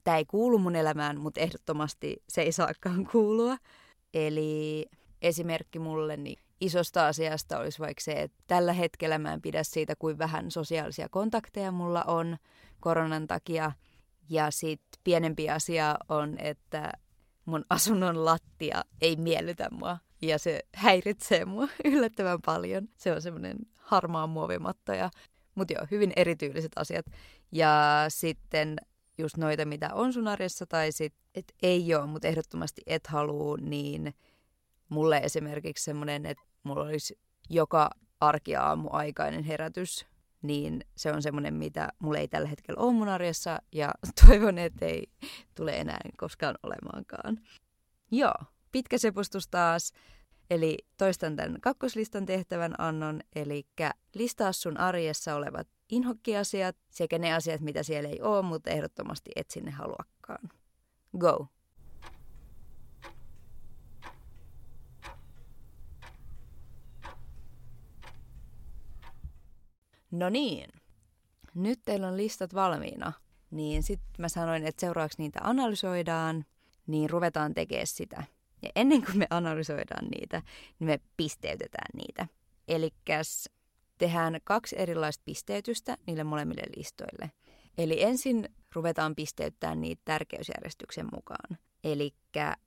[0.04, 3.56] tämä ei kuulu mun elämään, mutta ehdottomasti se ei saakaan kuulua.
[4.14, 4.86] Eli
[5.22, 9.94] esimerkki mulle, niin isosta asiasta olisi vaikka se, että tällä hetkellä mä en pidä siitä,
[9.98, 12.36] kuin vähän sosiaalisia kontakteja mulla on
[12.80, 13.72] koronan takia.
[14.28, 16.92] Ja sitten pienempi asia on, että
[17.44, 22.88] mun asunnon lattia ei miellytä mua ja se häiritsee mua yllättävän paljon.
[22.96, 25.10] Se on semmoinen harmaa muovimatto ja
[25.56, 27.06] mutta joo, hyvin erityyliset asiat.
[27.52, 28.76] Ja sitten
[29.18, 33.56] just noita, mitä on sun arjessa, tai sitten, että ei ole, mutta ehdottomasti et halua,
[33.60, 34.14] niin
[34.88, 37.18] mulle esimerkiksi semmoinen, että mulla olisi
[37.50, 40.06] joka arkiaamu aikainen herätys
[40.46, 43.94] niin se on semmoinen, mitä mulla ei tällä hetkellä ole mun arjessa ja
[44.26, 45.06] toivon, että ei
[45.54, 47.40] tule enää koskaan olemaankaan.
[48.10, 48.34] Joo,
[48.72, 49.92] pitkä sepustus taas.
[50.50, 53.66] Eli toistan tämän kakkoslistan tehtävän annon, eli
[54.14, 59.50] listaa sun arjessa olevat inhokkiasiat sekä ne asiat, mitä siellä ei ole, mutta ehdottomasti et
[59.50, 60.50] sinne haluakaan.
[61.18, 61.46] Go!
[70.16, 70.70] No niin,
[71.54, 73.12] nyt teillä on listat valmiina.
[73.50, 76.44] Niin sitten mä sanoin, että seuraavaksi niitä analysoidaan,
[76.86, 78.24] niin ruvetaan tekemään sitä.
[78.62, 80.42] Ja ennen kuin me analysoidaan niitä,
[80.78, 82.26] niin me pisteytetään niitä.
[82.68, 82.90] Eli
[83.98, 87.30] tehdään kaksi erilaista pisteytystä niille molemmille listoille.
[87.78, 91.58] Eli ensin ruvetaan pisteyttämään niitä tärkeysjärjestyksen mukaan.
[91.84, 92.14] Eli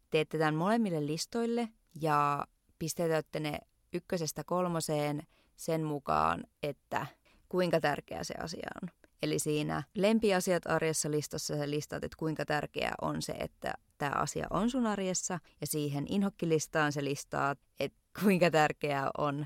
[0.09, 1.69] teette tämän molemmille listoille
[2.01, 2.47] ja
[2.79, 3.59] pisteytätte ne
[3.93, 5.23] ykkösestä kolmoseen
[5.55, 7.07] sen mukaan, että
[7.49, 8.89] kuinka tärkeä se asia on.
[9.23, 14.47] Eli siinä lempiasiat arjessa listassa sä listat, että kuinka tärkeää on se, että tämä asia
[14.49, 15.39] on sun arjessa.
[15.61, 19.45] Ja siihen inhokkilistaan se listaa, että kuinka tärkeää on,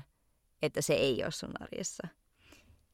[0.62, 2.08] että se ei ole sun arjessa.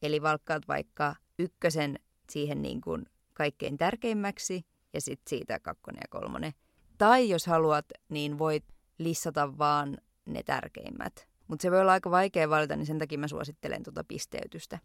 [0.01, 6.53] Eli valkkaat vaikka ykkösen siihen niin kuin kaikkein tärkeimmäksi ja sitten siitä kakkonen ja kolmonen.
[6.97, 8.63] Tai jos haluat, niin voit
[8.97, 11.27] listata vaan ne tärkeimmät.
[11.47, 14.79] Mutta se voi olla aika vaikea valita, niin sen takia mä suosittelen tuota pisteytystä.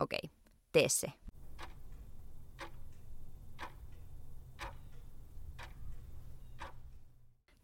[0.00, 0.30] Okei,
[0.72, 1.12] tee se.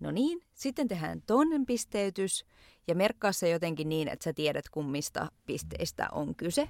[0.01, 2.45] No niin, sitten tehdään toinen pisteytys
[2.89, 6.69] ja merkkaa se jotenkin niin, että sä tiedät kummista pisteistä on kyse.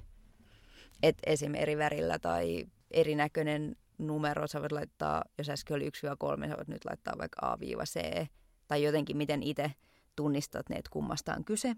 [1.02, 1.54] Et esim.
[1.54, 6.84] eri värillä tai erinäköinen numero, sä voit laittaa, jos äsken oli 1-3, sä voit nyt
[6.84, 8.26] laittaa vaikka A-C
[8.68, 9.72] tai jotenkin miten itse
[10.16, 11.76] tunnistat ne, että kummasta on kyse.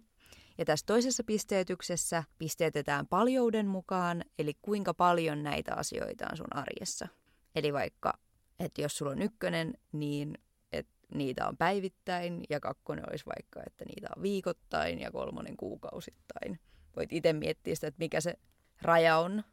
[0.59, 7.09] Ja tässä toisessa pisteytyksessä pisteytetään paljouden mukaan, eli kuinka paljon näitä asioita on sun arjessa.
[7.55, 8.13] Eli vaikka,
[8.59, 10.39] että jos sulla on ykkönen, niin
[10.73, 16.61] että niitä on päivittäin, ja kakkonen olisi vaikka, että niitä on viikoittain, ja kolmonen kuukausittain.
[16.97, 18.35] Voit itse miettiä sitä, että mikä se
[18.83, 19.45] raja on.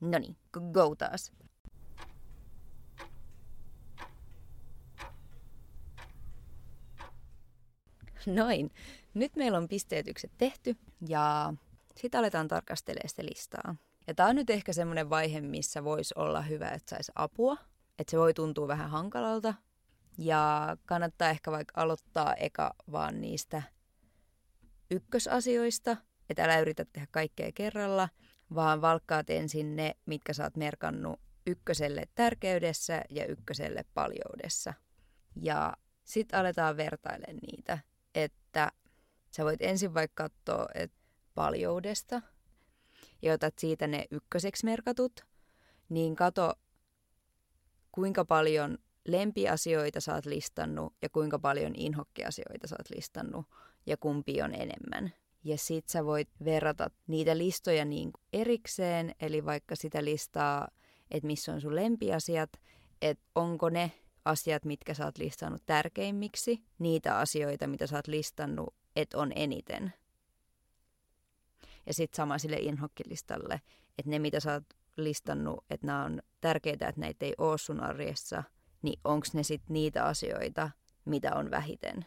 [0.00, 0.36] No niin,
[0.72, 1.32] go taas.
[8.26, 8.70] Noin.
[9.14, 10.76] Nyt meillä on pisteytykset tehty
[11.08, 11.54] ja
[11.96, 13.74] sitten aletaan tarkastelemaan sitä listaa.
[14.06, 17.56] Ja tämä on nyt ehkä semmoinen vaihe, missä voisi olla hyvä, että saisi apua.
[17.98, 19.54] Että se voi tuntua vähän hankalalta.
[20.18, 23.62] Ja kannattaa ehkä vaikka aloittaa eka vaan niistä
[24.90, 25.96] ykkösasioista.
[26.30, 28.08] Että älä yritä tehdä kaikkea kerralla,
[28.54, 34.74] vaan valkkaat ensin ne, mitkä sä oot merkannut ykköselle tärkeydessä ja ykköselle paljoudessa.
[35.36, 37.78] Ja sitten aletaan vertailemaan niitä,
[38.52, 38.72] että
[39.36, 40.92] Sä voit ensin vaikka katsoa et
[41.34, 42.22] paljoudesta
[43.22, 45.12] ja otat siitä ne ykköseksi merkatut,
[45.88, 46.54] niin kato
[47.92, 53.46] kuinka paljon lempiasioita sä oot listannut ja kuinka paljon inhokkiasioita sä oot listannut
[53.86, 55.12] ja kumpi on enemmän.
[55.44, 60.68] Ja sit sä voit verrata niitä listoja niin erikseen, eli vaikka sitä listaa,
[61.10, 62.50] että missä on sun lempiasiat,
[63.02, 63.92] että onko ne
[64.24, 69.92] asiat, mitkä sä oot listannut tärkeimmiksi, niitä asioita, mitä sä oot listannut että on eniten.
[71.86, 73.60] Ja sitten sama sille inhokkilistalle,
[73.98, 74.64] että ne mitä sä oot
[74.96, 78.42] listannut, että nämä on tärkeitä, että näitä ei ole sun arjessa,
[78.82, 80.70] niin onko ne sitten niitä asioita,
[81.04, 82.06] mitä on vähiten.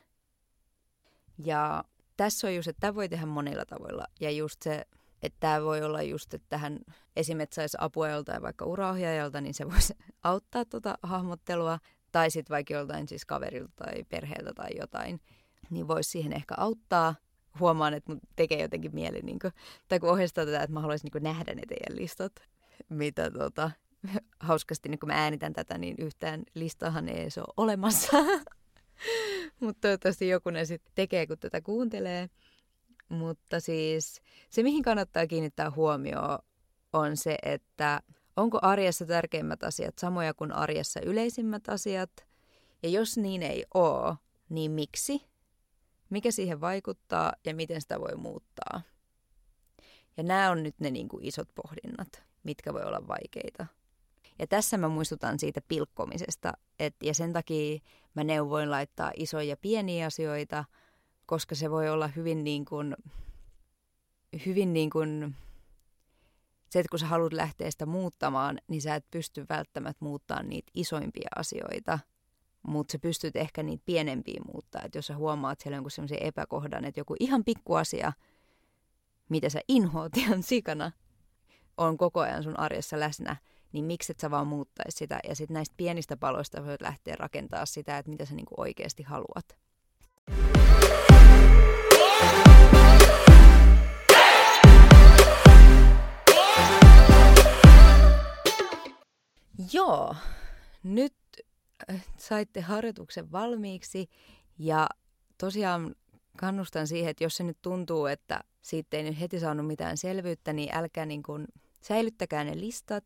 [1.45, 1.83] Ja
[2.17, 4.07] tässä on just, että tämä voi tehdä monilla tavoilla.
[4.19, 4.85] Ja just se,
[5.21, 6.79] että tämä voi olla just, että tähän
[7.15, 11.79] esimerkiksi saisi apua joltain vaikka uraohjaajalta, niin se voisi auttaa tuota hahmottelua.
[12.15, 15.21] Tai sitten vaikka joltain siis kaverilta tai perheeltä tai jotain
[15.69, 17.15] niin voisi siihen ehkä auttaa.
[17.59, 19.53] Huomaan, että mun tekee jotenkin mieli, niin kuin,
[19.87, 22.31] tai kun ohjeistaa tätä, että mä haluaisin niin nähdä ne teidän listat,
[22.89, 23.71] mitä tota,
[24.39, 28.17] hauskasti, niin kun mä äänitän tätä, niin yhtään listahan ei se ole olemassa.
[29.61, 32.29] Mutta toivottavasti joku ne sitten tekee, kun tätä kuuntelee.
[33.09, 36.39] Mutta siis se, mihin kannattaa kiinnittää huomioon,
[36.93, 38.01] on se, että
[38.37, 42.11] onko arjessa tärkeimmät asiat samoja kuin arjessa yleisimmät asiat.
[42.83, 44.15] Ja jos niin ei ole,
[44.49, 45.35] niin miksi?
[46.09, 48.81] mikä siihen vaikuttaa ja miten sitä voi muuttaa.
[50.17, 53.65] Ja nämä on nyt ne niin kuin isot pohdinnat, mitkä voi olla vaikeita.
[54.39, 57.79] Ja tässä mä muistutan siitä pilkkomisesta, et, ja sen takia
[58.13, 60.65] mä neuvoin laittaa isoja ja pieniä asioita,
[61.25, 62.95] koska se voi olla hyvin niin kuin,
[64.45, 65.35] hyvin niin kuin,
[66.69, 70.71] se, että kun sä haluat lähteä sitä muuttamaan, niin sä et pysty välttämättä muuttamaan niitä
[70.73, 71.99] isoimpia asioita–
[72.67, 74.81] mutta sä pystyt ehkä niitä pienempiä muuttaa.
[74.85, 78.13] Että jos sä huomaat siellä jonkun semmoisen epäkohdan, että joku ihan pikku asia,
[79.29, 80.91] mitä sä inhoot ihan sikana,
[81.77, 83.35] on koko ajan sun arjessa läsnä,
[83.71, 85.19] niin miksi et sä vaan muuttaisi sitä?
[85.29, 89.57] Ja sitten näistä pienistä paloista voit lähteä rakentaa sitä, että mitä sä niinku oikeasti haluat.
[99.73, 100.15] Joo,
[100.83, 101.15] nyt
[101.91, 104.09] äh, saitte harjoituksen valmiiksi
[104.59, 104.89] ja
[105.37, 105.95] tosiaan
[106.37, 110.53] kannustan siihen, että jos se nyt tuntuu, että siitä ei nyt heti saanut mitään selvyyttä,
[110.53, 111.47] niin älkää niin kuin,
[111.81, 113.05] säilyttäkää ne listat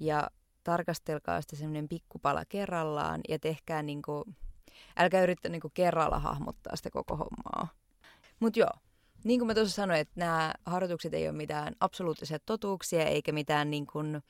[0.00, 0.30] ja
[0.64, 4.36] tarkastelkaa sitä semmoinen pikkupala kerrallaan ja tehkää niin kuin,
[4.96, 7.68] älkää yrittää niin kuin kerralla hahmottaa sitä koko hommaa.
[8.40, 8.72] Mutta joo,
[9.24, 13.70] niin kuin mä tuossa sanoin, että nämä harjoitukset ei ole mitään absoluuttisia totuuksia eikä mitään
[13.70, 14.22] niin kuin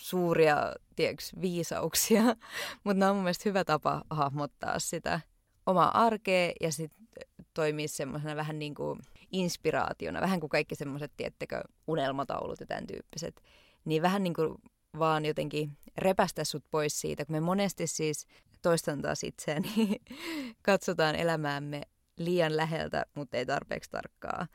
[0.00, 0.56] suuria
[0.96, 2.22] tieks, viisauksia,
[2.84, 5.20] mutta nämä on mun mielestä hyvä tapa hahmottaa sitä
[5.66, 7.06] omaa arkea ja sitten
[7.54, 8.98] toimii semmoisena vähän niin kuin
[9.32, 13.42] inspiraationa, vähän kuin kaikki semmoiset, tiettekö, unelmataulut ja tämän tyyppiset.
[13.84, 14.54] Niin vähän niin kuin
[14.98, 18.26] vaan jotenkin repästä sut pois siitä, kun me monesti siis,
[18.62, 19.96] toistan taas itseäni,
[20.62, 21.82] katsotaan elämäämme
[22.16, 24.46] liian läheltä, mutta ei tarpeeksi tarkkaa.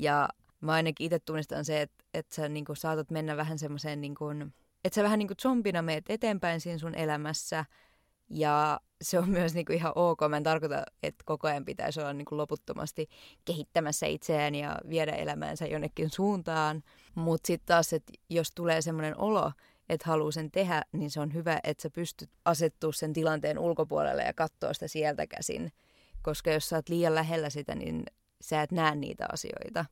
[0.00, 0.28] Ja
[0.60, 4.14] mä ainakin itse tunnistan se, että, että sä niin kuin saatat mennä vähän semmoiseen, niin
[4.14, 4.54] kuin,
[4.88, 7.64] että sä vähän niin kuin zombina meet eteenpäin siinä sun elämässä–
[8.30, 10.20] ja se on myös niin kuin ihan ok.
[10.28, 13.08] Mä en tarkoita, että koko ajan pitäisi olla niin kuin loputtomasti
[13.44, 16.82] kehittämässä itseään ja viedä elämäänsä jonnekin suuntaan.
[17.14, 19.52] Mutta sitten taas, että jos tulee semmoinen olo,
[19.88, 24.22] että haluaa sen tehdä, niin se on hyvä, että sä pystyt asettua sen tilanteen ulkopuolelle
[24.22, 25.72] ja katsoa sitä sieltä käsin.
[26.22, 28.04] Koska jos sä oot liian lähellä sitä, niin
[28.40, 29.84] sä et näe niitä asioita.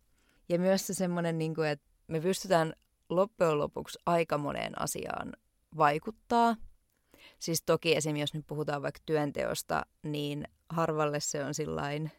[0.49, 2.73] Ja myös se semmoinen, niin että me pystytään
[3.09, 5.33] loppujen lopuksi aika moneen asiaan
[5.77, 6.57] vaikuttaa–
[7.39, 8.17] Siis toki esim.
[8.17, 12.11] jos nyt puhutaan vaikka työnteosta, niin harvalle se on sillain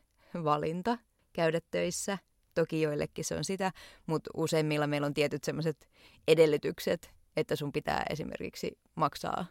[0.44, 0.98] valinta
[1.34, 2.18] käydä töissä.
[2.54, 3.72] Toki joillekin se on sitä,
[4.06, 5.90] mutta useimmilla meillä on tietyt sellaiset
[6.28, 9.46] edellytykset, että sun pitää esimerkiksi maksaa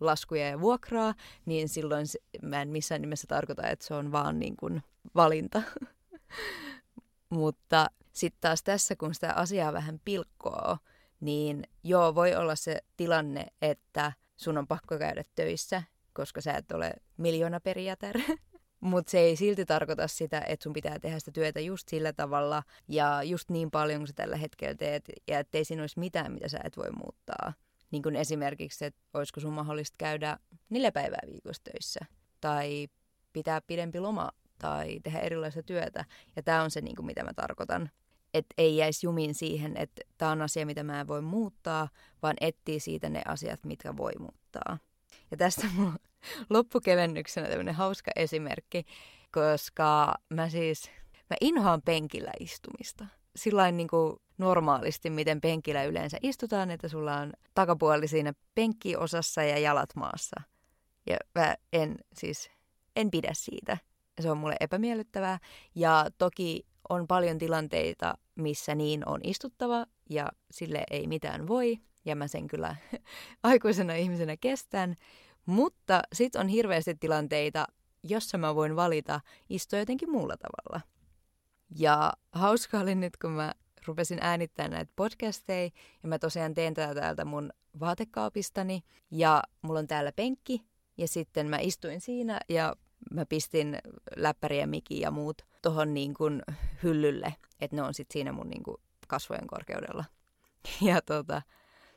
[0.00, 1.14] laskuja ja vuokraa,
[1.46, 2.06] niin silloin
[2.42, 4.82] mä en missään nimessä tarkoita, että se on vaan niin kuin
[5.14, 5.62] valinta.
[7.30, 10.78] Mutta sitten taas tässä, kun sitä asiaa vähän pilkkoo,
[11.20, 16.72] niin joo, voi olla se tilanne, että– sun on pakko käydä töissä, koska sä et
[16.72, 18.16] ole miljoonaperiätär.
[18.80, 22.62] Mutta se ei silti tarkoita sitä, että sun pitää tehdä sitä työtä just sillä tavalla
[22.88, 26.48] ja just niin paljon kuin sä tällä hetkellä teet ja ettei siinä olisi mitään, mitä
[26.48, 27.52] sä et voi muuttaa.
[27.90, 30.38] Niin kuin esimerkiksi, että olisiko sun mahdollista käydä
[30.70, 32.00] neljä päivää viikossa töissä
[32.40, 32.88] tai
[33.32, 36.04] pitää pidempi loma tai tehdä erilaista työtä.
[36.36, 37.90] Ja tämä on se, niin kuin mitä mä tarkoitan
[38.34, 41.88] että ei jäisi jumiin siihen, että tämä on asia, mitä mä en voi muuttaa,
[42.22, 44.78] vaan etsii siitä ne asiat, mitkä voi muuttaa.
[45.30, 45.96] Ja tästä mulla
[46.50, 48.84] loppukevennyksenä tämmöinen hauska esimerkki,
[49.32, 50.90] koska mä siis,
[51.30, 53.06] mä inhoan penkillä istumista.
[53.36, 59.58] Sillain niin kuin normaalisti, miten penkillä yleensä istutaan, että sulla on takapuoli siinä penkkiosassa ja
[59.58, 60.40] jalat maassa.
[61.06, 62.50] Ja mä en siis,
[62.96, 63.78] en pidä siitä.
[64.20, 65.38] Se on mulle epämiellyttävää.
[65.74, 71.78] Ja toki on paljon tilanteita, missä niin on istuttava ja sille ei mitään voi.
[72.04, 72.76] Ja mä sen kyllä
[73.42, 74.94] aikuisena ihmisenä kestän.
[75.46, 77.66] Mutta sitten on hirveästi tilanteita,
[78.02, 80.80] jossa mä voin valita istua jotenkin muulla tavalla.
[81.78, 83.52] Ja hauska oli nyt, kun mä
[83.86, 85.70] rupesin äänittämään näitä podcasteja,
[86.02, 87.50] ja mä tosiaan teen tätä täältä mun
[87.80, 90.62] vaatekaapistani, ja mulla on täällä penkki,
[90.98, 92.76] ja sitten mä istuin siinä, ja
[93.16, 93.78] mä pistin
[94.16, 96.14] läppäri ja miki ja muut tohon niin
[96.82, 98.76] hyllylle, että ne on sitten siinä mun niin kuin
[99.08, 100.04] kasvojen korkeudella.
[100.80, 101.42] Ja tota,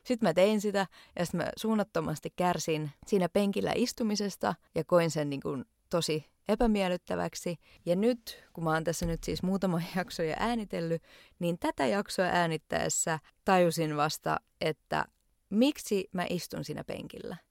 [0.04, 0.86] sitten mä tein sitä
[1.18, 7.56] ja sitten mä suunnattomasti kärsin siinä penkillä istumisesta ja koin sen niin kuin tosi epämiellyttäväksi.
[7.86, 11.02] Ja nyt, kun mä oon tässä nyt siis muutama jakso jo äänitellyt,
[11.38, 15.04] niin tätä jaksoa äänittäessä tajusin vasta, että
[15.50, 17.36] miksi mä istun siinä penkillä–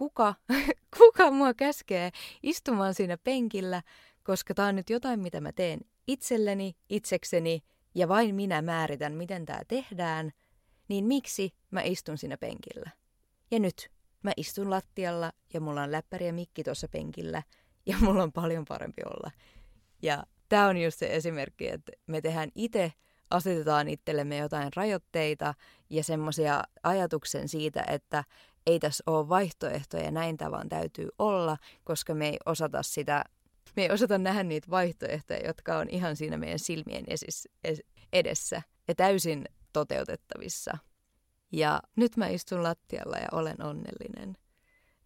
[0.00, 0.34] kuka,
[0.98, 2.10] kuka mua käskee
[2.42, 3.82] istumaan siinä penkillä,
[4.22, 7.62] koska tämä on nyt jotain, mitä mä teen itselleni, itsekseni
[7.94, 10.30] ja vain minä määritän, miten tämä tehdään,
[10.88, 12.90] niin miksi mä istun siinä penkillä?
[13.50, 13.90] Ja nyt
[14.22, 17.42] mä istun lattialla ja mulla on läppäri ja mikki tuossa penkillä
[17.86, 19.30] ja mulla on paljon parempi olla.
[20.02, 22.92] Ja tämä on just se esimerkki, että me tehdään itse,
[23.30, 25.54] asetetaan itsellemme jotain rajoitteita
[25.90, 28.24] ja semmoisia ajatuksen siitä, että
[28.66, 33.24] ei tässä ole vaihtoehtoja, näin tämä vaan täytyy olla, koska me ei osata sitä,
[33.76, 37.04] me ei osata nähdä niitä vaihtoehtoja, jotka on ihan siinä meidän silmien
[38.12, 40.78] edessä ja täysin toteutettavissa.
[41.52, 44.36] Ja nyt mä istun lattialla ja olen onnellinen.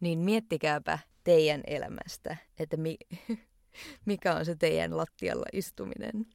[0.00, 2.98] Niin miettikääpä teidän elämästä, että mi-
[4.06, 6.26] mikä on se teidän lattialla istuminen.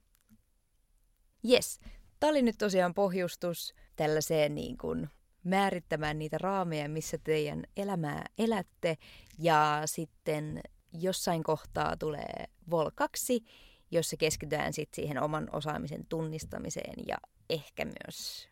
[1.49, 1.79] Yes,
[2.19, 5.09] Tämä oli nyt tosiaan pohjustus tällaiseen niin kuin
[5.43, 8.97] määrittämään niitä raameja, missä teidän elämää elätte.
[9.39, 10.61] Ja sitten
[10.93, 13.43] jossain kohtaa tulee Vol 2,
[13.91, 17.17] jossa keskitytään sitten siihen oman osaamisen tunnistamiseen ja
[17.49, 18.49] ehkä myös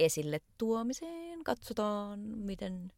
[0.00, 1.44] esille tuomiseen.
[1.44, 2.92] Katsotaan, miten,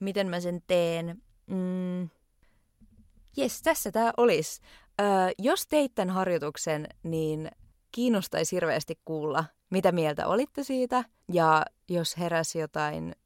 [0.00, 1.22] miten mä sen teen.
[1.46, 2.08] Mm.
[3.62, 4.60] Tässä tämä olisi.
[5.38, 7.50] Jos teit tämän harjoituksen, niin
[7.92, 11.04] kiinnostaisi hirveästi kuulla, mitä mieltä olitte siitä.
[11.32, 13.16] Ja jos heräsi jotain,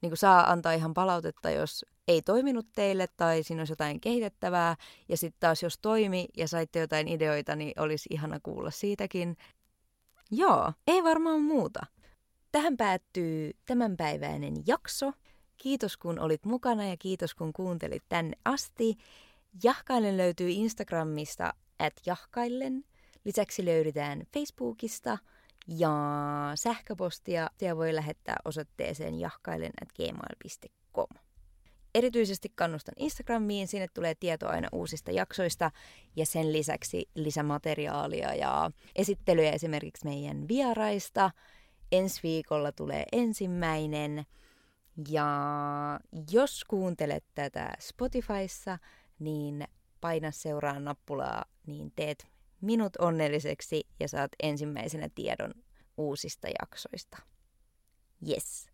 [0.00, 4.76] niin kuin saa antaa ihan palautetta, jos ei toiminut teille tai siinä olisi jotain kehitettävää.
[5.08, 9.36] Ja sitten taas jos toimi ja saitte jotain ideoita, niin olisi ihana kuulla siitäkin.
[10.30, 11.86] Joo, ei varmaan muuta.
[12.52, 15.12] Tähän päättyy tämänpäiväinen jakso.
[15.56, 18.96] Kiitos kun olit mukana ja kiitos kun kuuntelit tänne asti.
[19.62, 22.84] Jahkaillen löytyy Instagramista at jahkaillen.
[23.24, 25.18] Lisäksi löydetään Facebookista
[25.66, 25.92] ja
[26.54, 31.06] sähköpostia ja voi lähettää osoitteeseen jahkailen at gmail.com.
[31.94, 35.70] Erityisesti kannustan Instagramiin, sinne tulee tietoa aina uusista jaksoista
[36.16, 41.30] ja sen lisäksi lisämateriaalia ja esittelyjä esimerkiksi meidän vieraista.
[41.92, 44.26] Ensi viikolla tulee ensimmäinen
[45.08, 45.26] ja
[46.30, 48.78] jos kuuntelet tätä Spotifyssa,
[49.18, 49.64] niin
[50.00, 55.54] paina seuraa nappulaa, niin teet minut onnelliseksi ja saat ensimmäisenä tiedon
[55.96, 57.18] uusista jaksoista.
[58.28, 58.68] Yes.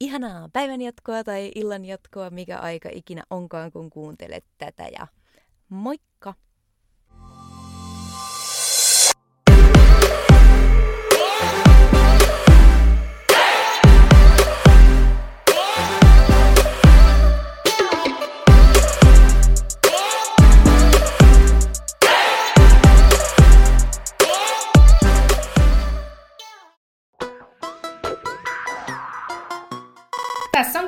[0.00, 5.06] Ihanaa päivän jatkoa tai illan jatkoa, mikä aika ikinä onkaan, kun kuuntelet tätä ja
[5.68, 6.34] moikka!